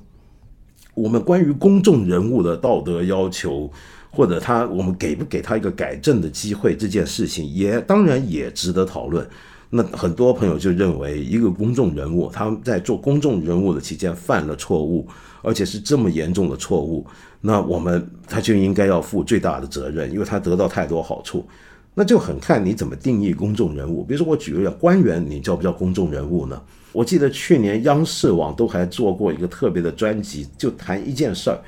[0.93, 3.69] 我们关于公众人物的道德要求，
[4.09, 9.27] 或者他我们给不给他一个改正的机会，这件事情也当然也值得讨论。
[9.77, 15.05] 那很多朋友就认为，一个公众人物他在做公众人物的期间犯了错误，
[15.41, 17.05] 而且是这么严重的错误，
[17.41, 21.45] 那我们他就应该要负最大的责任，因为他得到太多好处。
[21.93, 24.01] 那就很看你怎么定义公众人物。
[24.01, 26.61] 比如说，我举个例，官员你叫不叫公众人物呢？
[26.93, 31.59] 我记得去年央视网都还做过一个特别的专辑，就谈一件事儿。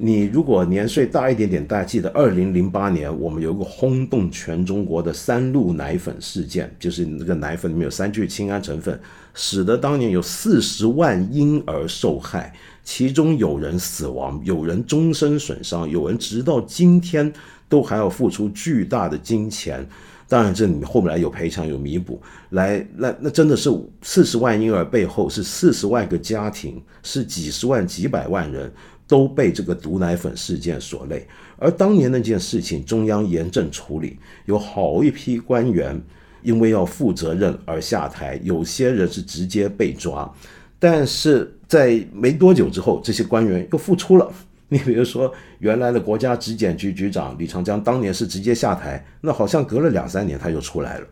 [0.00, 8.98] 你如果年岁大一点点，大家记得二零零八年我们有一个轰动全中国的三鹿奶粉事件，就是那个奶粉里面有三聚氰胺成分，
[9.34, 17.32] 使得当年有四十万婴儿受害，其中有人死亡，有人终身损伤，有人直到今天
[17.68, 19.84] 都还要付出巨大的金钱。
[20.28, 23.68] 当然，这里面后来有赔偿有弥补，来那那真的是
[24.02, 28.70] 四十万婴儿背后是四十万个家庭，是几十万几百万人。
[29.08, 35.98] 都被这个毒奶粉事件所累，而当年那件事情，中央严正处理，有好一批官员
[36.42, 40.30] 因为要负责任而下台，有些人是直接被抓，
[40.78, 44.30] 但是在没多久之后，这些官员又复出了。
[44.68, 51.06] 你比如说，原来的国家质检局局长李长江，当年是直接下台，那好像隔了两三年他又出来了。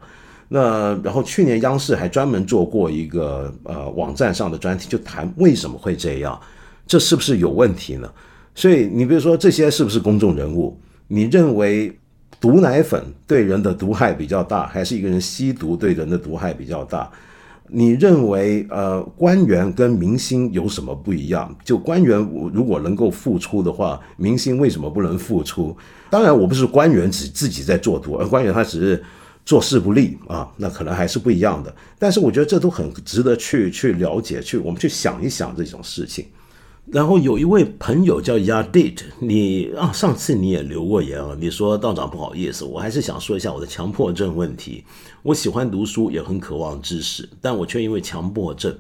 [0.49, 6.39] 那然后去年央视还专门做过一个呃网站上的专题，就谈为什么会这样。
[6.87, 8.11] 这是不是有问题呢？
[8.55, 10.79] 所以你比如说这些是不是公众人物？
[11.09, 11.97] 你认为
[12.41, 17.11] 毒奶粉对人的毒害比较大，还是一个人吸毒对人的毒害比较大？
[17.69, 21.53] 你认为呃官员跟明星有什么不一样？
[21.65, 22.17] 就官员
[22.53, 25.77] 如果能够付出的话，明星为什么不能付出？
[26.09, 29.05] 当然我不是官员只自己在做毒，而官员他只是
[29.45, 31.75] 做事不力啊，那可能还是不一样的。
[31.99, 36.25] 但是我觉得这都很值得去去了解，去我们去想一想这种事情。
[36.87, 44.85] 然后有一位朋友叫 Yadid，你啊，上次你也留过言啊，你说道长不好意思，我还是想说一下我的强迫症问题。
[45.25, 48.73] 我喜欢读书，也很渴望知识，但我却因为强迫症，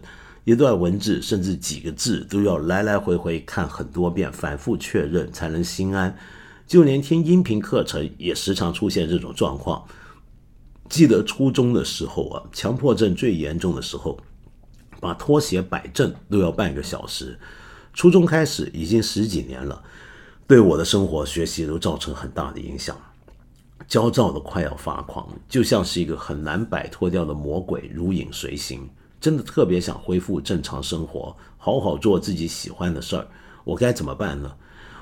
[0.44, 6.16] 一段文字甚至几个字都要来来回回看很多遍，反复确认才能心安。
[6.64, 9.84] 就连听音频课程也时常出现这种状况。
[10.88, 14.16] 记得初中的时候啊，强迫症最严重的时候，
[15.00, 17.36] 把拖鞋摆正都要半个小时。
[17.96, 19.82] 初中开始已经十几年了，
[20.46, 22.94] 对我的生活、学习都造成很大的影响，
[23.88, 28.86] 焦躁的快要发狂，就像是一个很难摆脱掉的魔鬼，如影随形。
[29.18, 33.26] 真的特别想恢复正常生活，好好做自己喜欢的事儿。
[33.64, 34.52] 我该怎么办呢？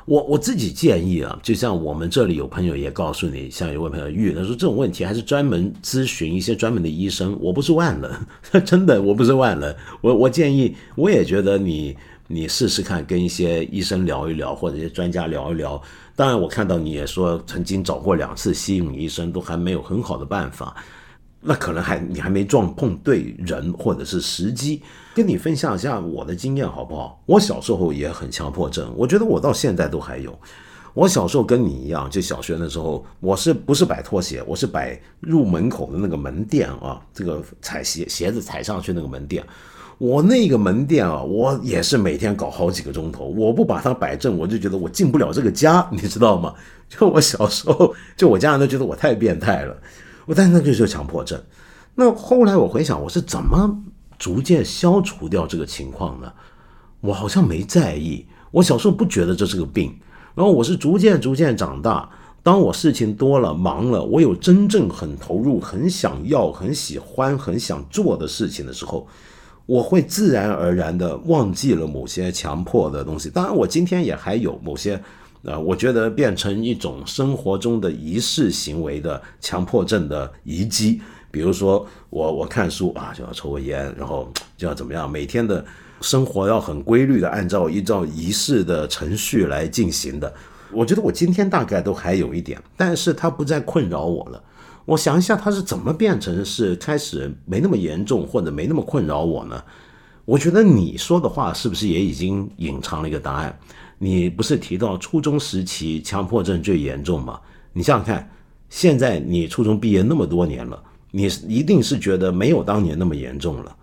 [0.06, 7.36] 我我自己建议啊，就像我们这里有朋友也告诉你，像有位朋友玉，他说这种问题还是专门咨询一些专门的医生。
[7.40, 8.08] 我不是万能，
[8.64, 9.74] 真的我不是万能。
[10.00, 11.96] 我我建议，我也觉得你。
[12.34, 15.80] 你试试看，跟一些医生聊一聊，或者一些专家聊一聊。
[16.16, 20.74] 当然，我看到你也说曾经找过两次吸引医生，都还没有很好的办法。
[21.40, 24.82] 那可能还你还没撞碰对人，或者是时机。
[25.14, 27.22] 跟你分享一下我的经验好不好？
[27.24, 30.36] 我小时候也很强迫症，我觉得我到现在都还有。
[30.92, 34.42] 我小时候跟你一样，就小学的时候，我是不是摆拖鞋？
[34.44, 39.44] 我是摆入门口的那个门店啊，这个踩鞋鞋子踩上去那个门店。
[39.98, 43.26] 我那个门店啊，我也是每天搞好几个钟头。
[43.26, 46.54] 我不把它摆正，我就觉得我进不了这个家，你知道吗？
[46.88, 49.76] 就我小时候，就我家人都觉得我太变态了。
[50.26, 51.40] 我但那就是强迫症。
[51.94, 53.82] 那后来我回想，我是怎么
[54.18, 56.32] 逐渐消除掉这个情况呢？
[57.00, 58.26] 我好像没在意。
[58.50, 59.96] 我小时候不觉得这是个病，
[60.34, 62.08] 然后我是逐渐逐渐长大。
[62.42, 69.06] 当我事情多了、忙了，我有真正很投入、很想要、很喜欢、很想做的事情的时候。
[69.66, 75.02] 我会自然而然的忘记了某些强迫的东西，当然我今天也还有某些，
[75.42, 81.00] 呃，我觉得变成一种生活中的仪式行为的强迫症的遗迹，
[81.30, 85.64] 比如说我我看书啊就要抽个烟，然后就要怎么样，每天的
[86.00, 90.32] 生活要很规律的按照依照仪式的程序来进行的。
[90.70, 94.42] 我觉得我今天大概都还有一点，但是它不再困扰我了。
[94.84, 99.62] 我想一下，它是怎么变成是开始没那么严重或者没那么困扰我呢？
[100.24, 103.58] 我觉得你说的话是不是也已经隐藏了一个答案？
[103.98, 107.40] 你不是提到初中时期强迫症最严重吗？
[107.72, 108.30] 你想想看，
[108.68, 113.76] 现在你初中毕业那么多年了，你一定是觉得没有当年那么严重了。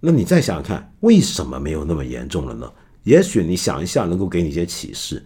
[0.00, 2.70] 那你再想想看，为什么没有那么严重了呢？
[3.04, 5.24] 也许你想一下，能够给你一些启示。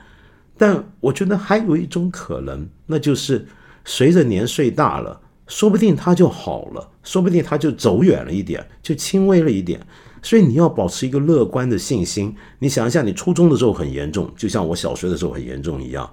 [0.57, 3.47] 但我觉得还有一种可能，那就是
[3.85, 9.81] 随着年岁大了，说不定他就好了，说不定他就走远了一点，就轻微了一点。
[10.21, 12.35] 所以你要保持一个乐观的信心。
[12.59, 16.11] 你想一下，你初中的时候很严重，就像我小学的时候很严重一样，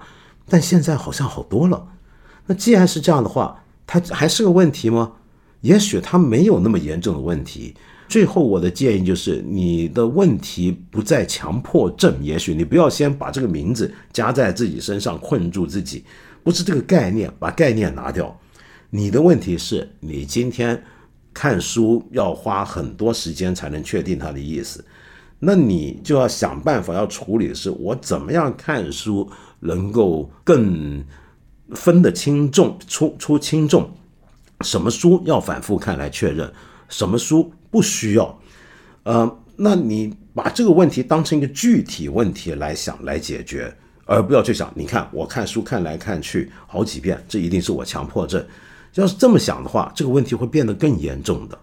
[0.48, 1.88] 但现在好像好多了。
[2.46, 5.14] 那既然是这样的话，它还是个问题吗？
[5.62, 7.74] 也许它没有那么严重的问题。
[8.08, 12.16] 最后，我的建议就是，你的问题不在强迫症。
[12.22, 16.06] 也许你不要先把这个名字加在自己身上，困住自己，
[16.46, 18.40] 不是这个概念，把概念拿掉。
[18.92, 20.82] 你的问题是你今天
[21.34, 24.86] 看书要花很多时间才能确定它的意思，
[25.40, 29.28] 那你就要想办法要处理的是，我怎么样看书
[29.62, 31.04] 能够更
[31.72, 33.90] 分得轻重，出出轻重，
[34.62, 36.54] 什么书要反复看来确认，
[36.88, 37.52] 什么书。
[37.72, 38.40] 不需要，
[39.04, 43.76] 呃，那你把这个问题当成一个具体问题来想来解决，
[44.06, 48.46] 而不要去想，你看我看书看来看去好几遍，这一定是我强迫症。
[48.94, 51.58] 要是这么想的话，这个问题会变得更严重的。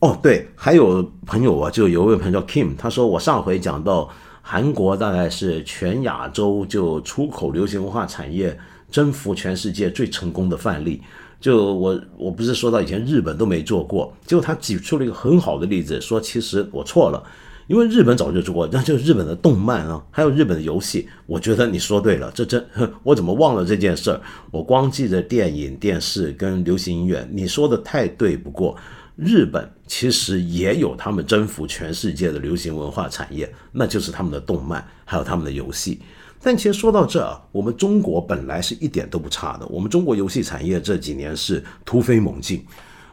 [0.00, 4.08] 哦，对，还有朋友啊，就有一位朋友叫 Kim，他说我上回讲到
[4.42, 8.58] 韩国大概是全亚洲就出口流行文化产业
[8.90, 11.02] 征服全世界最成功的范例。
[11.40, 17.22] 就我我不是说到以前日本都没做过，结果他举出了一个很好的例子，说其实我错了，
[17.68, 21.06] 因为日本早就出过，那就是日本的动漫啊，还有日本的游戏。
[21.26, 22.66] 我觉得你说对了，这真
[23.02, 24.20] 我怎么忘了这件事儿？
[24.50, 27.28] 我光记着电影、电视跟流行音乐。
[27.30, 28.74] 你说的太对，不过
[29.16, 36.00] 日本其实也有他们征服全世界的流行文化产业，那就是他们的动漫，还有他们的游戏。
[36.40, 39.66] 但其实说到这儿，我们中国本来是一点都不差的。
[39.66, 42.64] 我们中国游戏产业这几年是突飞猛进，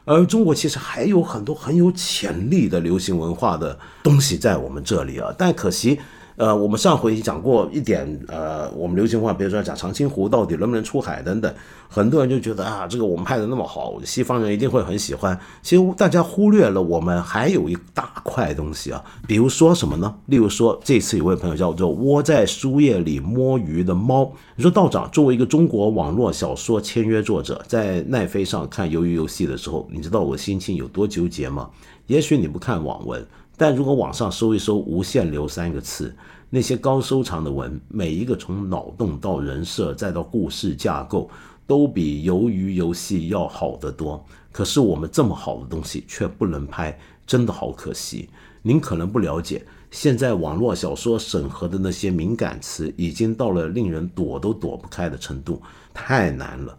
[0.06, 5.34] 而中国其实还有很多很有潜力的流行文化的东西在我们这里啊。
[5.38, 5.99] 但可惜。
[6.38, 11.54] 呃，我们上回讲过一点，呃，我们流行话，比如说讲长津湖到底能不能出海等等，
[11.88, 15.40] 很多人就觉得啊，这个我们拍的那么好，西方人一定会很喜欢。
[15.62, 20.14] 其实大家忽略了，我们还有一大块东西啊，比如说什么呢？
[20.26, 31.70] 例如说，这次有位朋友叫做窝在书页里摸鱼的猫，你说道长作为一个中国网络小说签约作者，在奈飞上看鱿鱼游戏的时候，你知道我心情有多纠结吗？
[32.08, 33.26] 也许你不看网文。
[33.58, 36.14] 但如果网上搜一搜“无限流”三个词，
[36.49, 41.30] 那些高收藏的文，每一个从脑洞到人设再到故事架构，
[41.66, 44.24] 都比鱿鱼游戏要好得多。
[44.51, 48.30] 可是我们这么好的东西却不能拍，真的好可惜。
[48.62, 55.62] 您可能不了解，现在网络小说审核的那些敏感词，已经到了令人躲都躲不开的程度，
[55.93, 56.78] 太难了。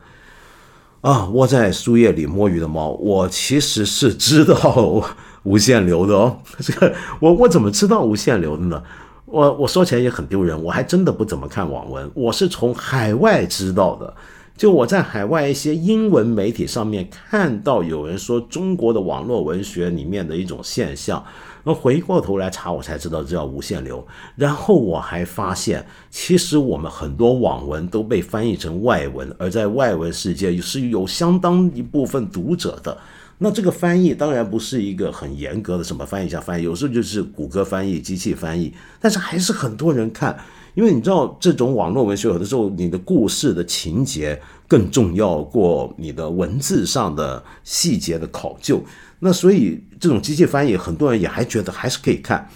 [1.03, 5.03] 啊，窝在书页里摸鱼的猫，我其实是知道。
[5.47, 8.83] 无限流的哦， 这个我我怎么知道无限流的呢？
[9.27, 14.13] 我我说起来也很丢人，我还真的不怎么看网文，我是从海外知道的。
[14.57, 21.23] 就我在海外一些英文媒体上面看到有人说中国的网络文学里面的一种现象，
[21.65, 24.07] 那回过头来查，我才知道这叫无限流。
[24.35, 32.97] 然后我还发现，其实我们很多网文都被翻译成外文，而在外文世界是有相当一部分读者的。
[33.39, 40.34] 那这个翻译当然不是一个很严格的什么翻译一下翻译，有时候就是谷歌翻译、机器翻译，但是还是很多人看，
[40.74, 48.82] 因为你知道这种网络文学有的时候你的故事的情节更重要过你的文字上的细节的考究，
[49.18, 52.49] 那所以这种机器翻译很多人也还觉得还是可以看。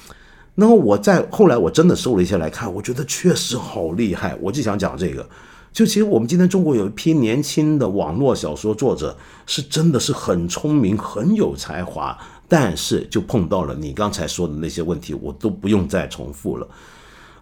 [0.55, 5.29] 那么我在后来我真的搜了一下来看，我觉得确实好厉害，我就想讲这个。
[5.73, 9.17] 就其实我们今天中国有一批年轻的网络小说作者，
[9.47, 12.19] 是真的是很聪明、很有才华，
[12.49, 16.69] 但是就碰到了你刚才说的那些问题，我都不用再重复了。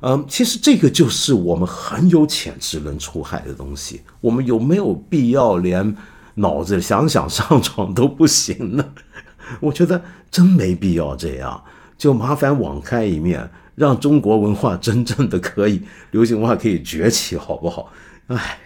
[0.00, 5.96] 嗯，其实这个就是我们很有潜质能出海的东西，我们有没有必要连
[6.34, 8.84] 脑子想想上床都不行呢？
[9.58, 10.00] 我觉得
[10.30, 11.64] 真没必要这样，
[11.96, 17.90] 就麻烦网开一面，让中国文化真正的可以流行文化可以崛起，好不好？
[18.28, 18.58] 哎，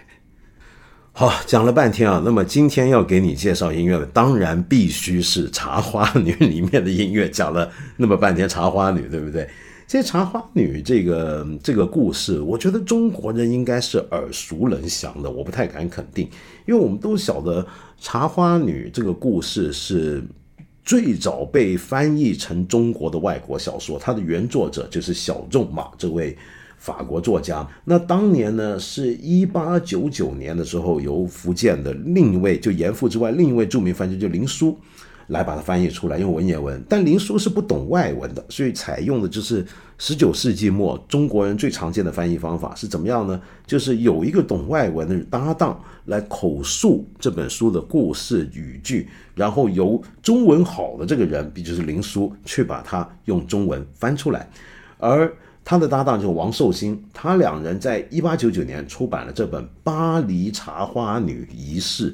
[1.13, 7.31] 好，讲了半天啊，那么今天要给你介绍音乐的，当然必须是《茶花女》 里面的音乐。
[7.31, 9.49] 讲了那么半天《茶花女》，对不对？
[9.87, 16.29] 这《茶花女》这个这个故事，我觉得中国人应该是耳熟能详的，我不太敢肯定，
[16.67, 17.63] 因为我们都晓得
[18.01, 20.25] 《茶花女》这个故事是
[20.83, 26.37] 最早被翻译成中国的外国小说，它的原作者就是小仲马这位。
[26.83, 34.77] 法国作家，那当年呢，是一八九九年的时候，由福建的另一位，就严复之外，另一位著名翻译就林书，
[35.29, 36.83] 来把它翻译出来，用文言文。
[36.89, 39.65] 但林书是不懂外文的，所以采用的就是
[39.97, 43.41] 十九世纪末中国人最常见的翻译方法是怎么样呢？
[43.65, 54.51] 就是有一个懂外文的搭档来口述这本书的故事语句，然后由中文好的这个人，也就是林书，去把它用中文翻出来，
[54.99, 55.33] 而。
[55.65, 62.13] 他的搭档就是王寿星，他两人在一八九九年出版了这本《巴黎茶花女遗事》，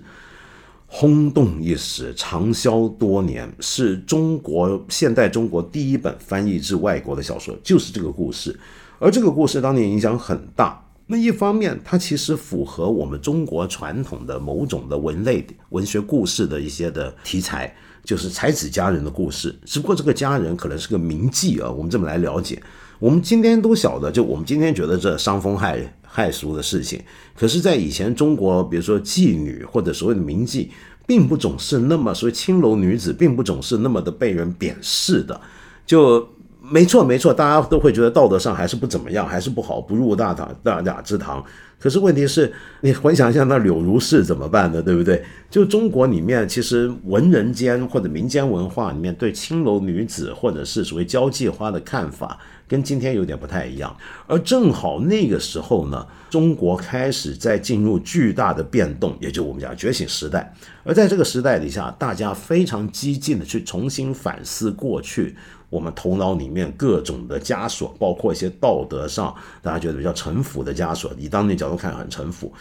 [0.86, 8.58] 轰动一时，畅销多年，是中国现代中国第一本翻译至外国的小说，就是这个故事。
[8.98, 10.84] 而这个故事当年影响很大。
[11.06, 17.74] 那一方面，它其实符合我们中国传统的某种的文类文学故事的一些的题材，
[18.04, 19.58] 就是才子佳人的故事。
[19.64, 22.62] 只不过这个佳人可能是个名妓啊，我们这么来了解。
[22.98, 27.00] 我们今天都晓得，就我们今天觉得这伤风害害俗的事情，
[27.36, 30.68] 可是，在以前中国，比如说妓女或者所谓的名妓，
[31.06, 35.40] 并不总是那么，所谓青楼女子，并不总是那么的被人贬视的。
[35.86, 36.28] 就
[36.60, 41.44] 没错，没错，大家都会觉得道德上还是不怎么样，还是不好，不入大堂大雅之堂。
[41.78, 44.82] 可是问题是，你回想一下，那柳如是怎么办呢？
[44.82, 45.22] 对不对？
[45.50, 52.38] 就中国里面，其实文人间或者民间文化里面对青楼女子或者是所谓交际花的看法。
[52.66, 60.54] 跟今天有点不太一样，而正好那个时候呢，中国开始在进入巨大的变动，也就我们讲觉醒时代。
[60.84, 65.34] 而在这个时代底下，大家非常激进的去重新反思过去
[65.70, 72.52] 我们头脑里面各种的枷锁，包括一些道德上大家觉得比较臣服的枷锁，以当年角度看很臣服，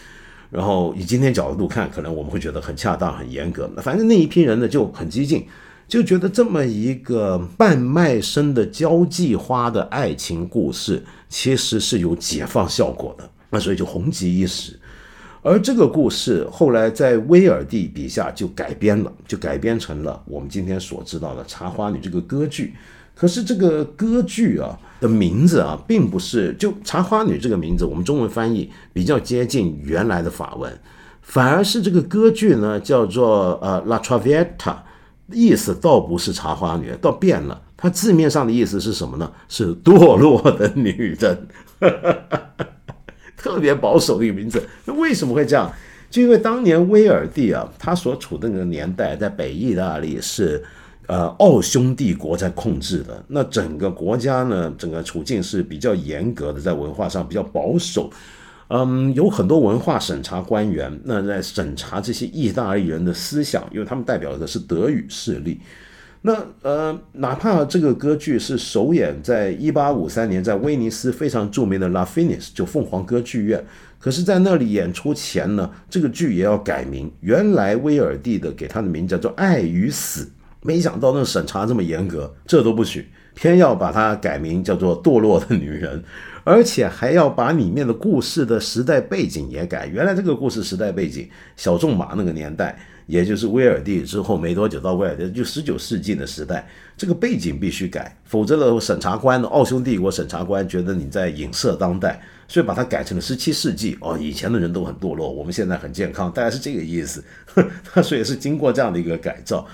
[0.50, 3.70] 然后以今天角度看，可能我们会觉得很恰当、很严格。
[3.78, 5.48] 反正那一批人呢就很激进。
[5.88, 14.78] 就觉得这么一个半卖身的交际花的爱情故事，其实是有解放效果的，那所以就红极一时。
[15.42, 22.74] 而这个故事后来在威尔第笔下就改编了，就改编成了我们今天所知道的《茶花女》这个歌剧。
[23.16, 30.72] 可是这个歌剧啊的名字啊，并不是就《茶花女》这个名字，我们中文翻译比较接近原来的法文，
[31.22, 34.56] 反而是这个歌剧呢叫做呃《La Traviata》。
[35.34, 37.62] 意思倒不是茶花女，倒变了。
[37.76, 39.30] 它字面上的意思是什么呢？
[39.50, 41.48] 是堕落的女人，
[41.82, 42.66] 哈哈哈哈
[43.38, 44.62] 特别保守的一个名字。
[44.84, 45.72] 那为什么会这样？
[46.10, 50.64] 就因为当年威尔第啊，他所处的那个年代，在北意大利是
[51.06, 53.24] 呃奥匈帝国在控制的。
[53.28, 58.10] 那整个国家呢，整个处境是比较严格的，在文化上比较保守。
[58.70, 65.60] 嗯，有很多文化审查官员，那在审查这些意大利人的思想，因为他们代表的是德语势力。
[66.28, 73.66] 那呃，哪怕这个歌剧是首演在一八五三年在威尼斯非常著名的 La Fenice 就凤凰歌剧院，
[73.98, 77.10] 可是，在那里演出前呢，这个剧也要改名。
[77.22, 80.26] 原来威尔第的给他的名叫做《爱与死》，
[80.64, 85.98] 没想到那审查这么严格，这都不许，偏要把它改名叫做《堕落的女人》。
[86.44, 89.86] 而且还要把里面的故事的时代背景也改。
[89.86, 92.78] 原来这个故事时代背景，小仲马那个年代，
[93.08, 103.98] 也就是威尔第之后没多久到威尔第，就十九世纪的时代，这个背景必须改，否则的审查官，奥匈帝国审查官觉得你在影射当代，所以把它改成了十七世纪。
[104.02, 107.24] 哦，以前的人都很堕落，我们现在很健康，大概是这个意思。
[108.04, 109.66] 所以是经过这样的一个改造。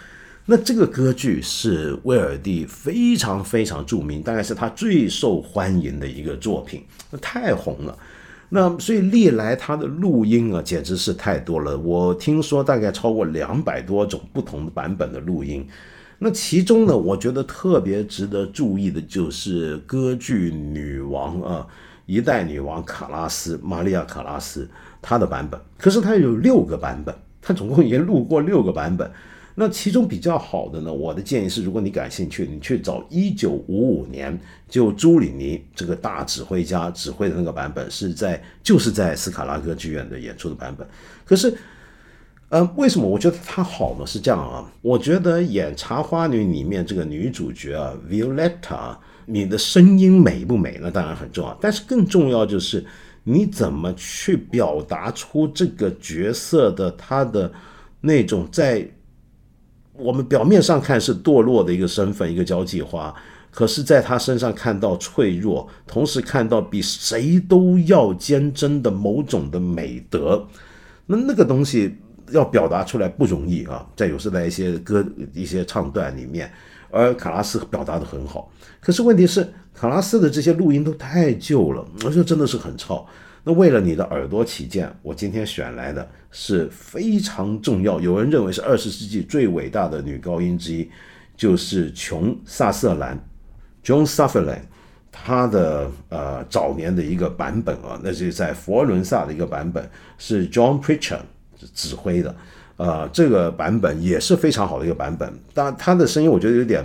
[0.45, 7.97] 那这个歌剧是威尔第非常非常著名，大概是他最受欢迎的一个作品，那太红了。
[8.55, 11.75] 那所以历来他的录音啊，简直是太多了。
[11.75, 15.67] 我听说大概超过两百多种不同的版本的录音。
[16.19, 21.65] 那其中呢，我觉得特别值得注意的就是歌剧女王啊，
[22.05, 24.69] 一代女王卡拉斯玛利亚卡拉斯
[25.01, 25.59] 她的版本。
[25.79, 29.11] 可是她有六个版本，她总共已经录过六个版本。
[29.55, 34.37] 那其中比较好的呢，我的建议是，如果你感兴趣，你去找一九五五年
[34.67, 40.87] 就朱里尼这个大指挥家指挥的那个版本，是在就是在斯卡拉歌剧院的演出的版本。
[41.23, 41.55] 可是，
[42.49, 44.05] 呃，为什么我觉得它好呢？
[44.07, 48.97] 是这样啊，我觉得演《茶花女》里面这个女主角啊，Violetta，
[49.27, 50.89] 你的声音美不美呢？
[50.89, 52.83] 当然很重要，但是更重要就是
[53.23, 57.51] 你怎么去表达出这个角色的他的
[58.01, 58.87] 那种在
[59.93, 63.13] 我们表面上看是堕落的一个身份，一个交际花，
[63.51, 70.45] 可是在他身上看到脆弱，同时看到比谁都要坚贞的某种的美德，
[71.05, 71.95] 那那个东西
[72.31, 76.51] 要表达出来不容易啊，在有时在一些歌、一些唱段里面，
[76.89, 79.47] 而卡拉斯表达的很好，可是问题是。
[79.75, 83.07] 卡拉斯的这些录音都太旧了，而且真的是很吵。
[83.43, 90.89] 那为了你的耳朵起见，我今天选来的是非常重要，有人认为是二十世纪最伟大的女高音之一，
[91.35, 93.21] 就是琼·萨瑟兰
[93.83, 94.61] （Joan Sutherland）。
[95.11, 99.87] 她的呃早年的一个版本啊，那是在佛罗伦萨的一个版本，
[100.17, 101.19] 是 John Preacher
[101.73, 102.35] 指挥的。
[102.77, 106.83] 呃，这个版本也是非常好的一个版本，但她的声音我觉得有点。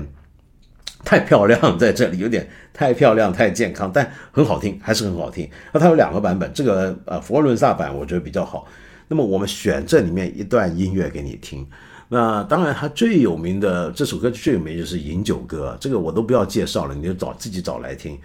[1.04, 5.48] 太漂亮，在这里有点太漂亮、太健康，但很好听，还是很好听。
[5.72, 8.66] 那它有两个版本，这个呃佛罗伦萨版我觉得比较好。
[9.06, 11.66] 那么我们选这里面一段音乐给你听。
[12.08, 18.18] 那当然，它最有名的这首歌最有名就是《饮酒歌》，这个我都不要介绍了，你就找自己找来听。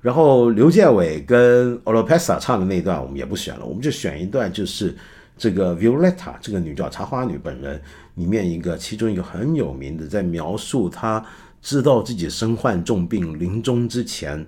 [0.00, 4.96] 然后刘建伟跟 o l o p e s a 唱的那段我们也不选了，我们就选一段，就是
[5.36, 7.80] 这个 Violetta 这个女叫茶花女本人
[8.14, 11.22] 里面一个其中一个很有名的，在描述她。
[11.62, 14.44] 知道自己身患重病、临终之前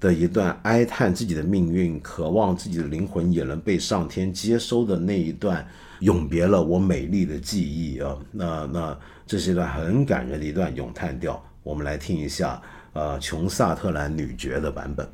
[0.00, 5.66] 的一段哀叹自己的命运，渴望自己的灵魂也能被上天接收的那一段
[6.00, 8.16] 永别了我美丽的记忆啊！
[8.32, 12.60] 那那这是一段很感人的一段咏叹调，我们来听一下，
[12.92, 15.08] 呃，琼萨特兰女爵的版本。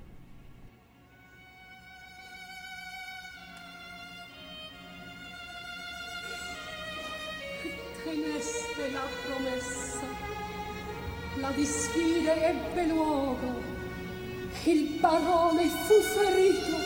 [15.00, 16.76] Barone fu ferito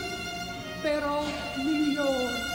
[0.80, 1.22] però
[1.56, 2.52] migliore.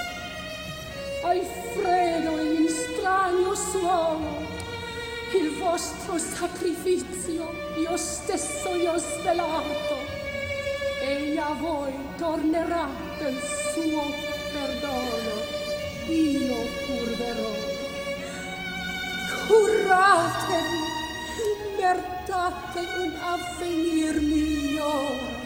[1.24, 4.48] Alfredo in strano suolo
[5.34, 10.18] il vostro sacrificio io stesso gli ho svelato.
[11.02, 12.88] E a voi tornerà
[13.18, 13.38] del
[13.74, 14.04] suo
[14.52, 15.58] perdono.
[16.08, 16.56] Io
[16.86, 17.52] curverò.
[19.48, 20.80] Curratevi
[21.44, 25.39] libertate un avvenir migliore.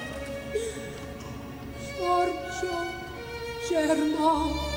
[1.98, 2.76] forcio
[3.70, 4.73] germano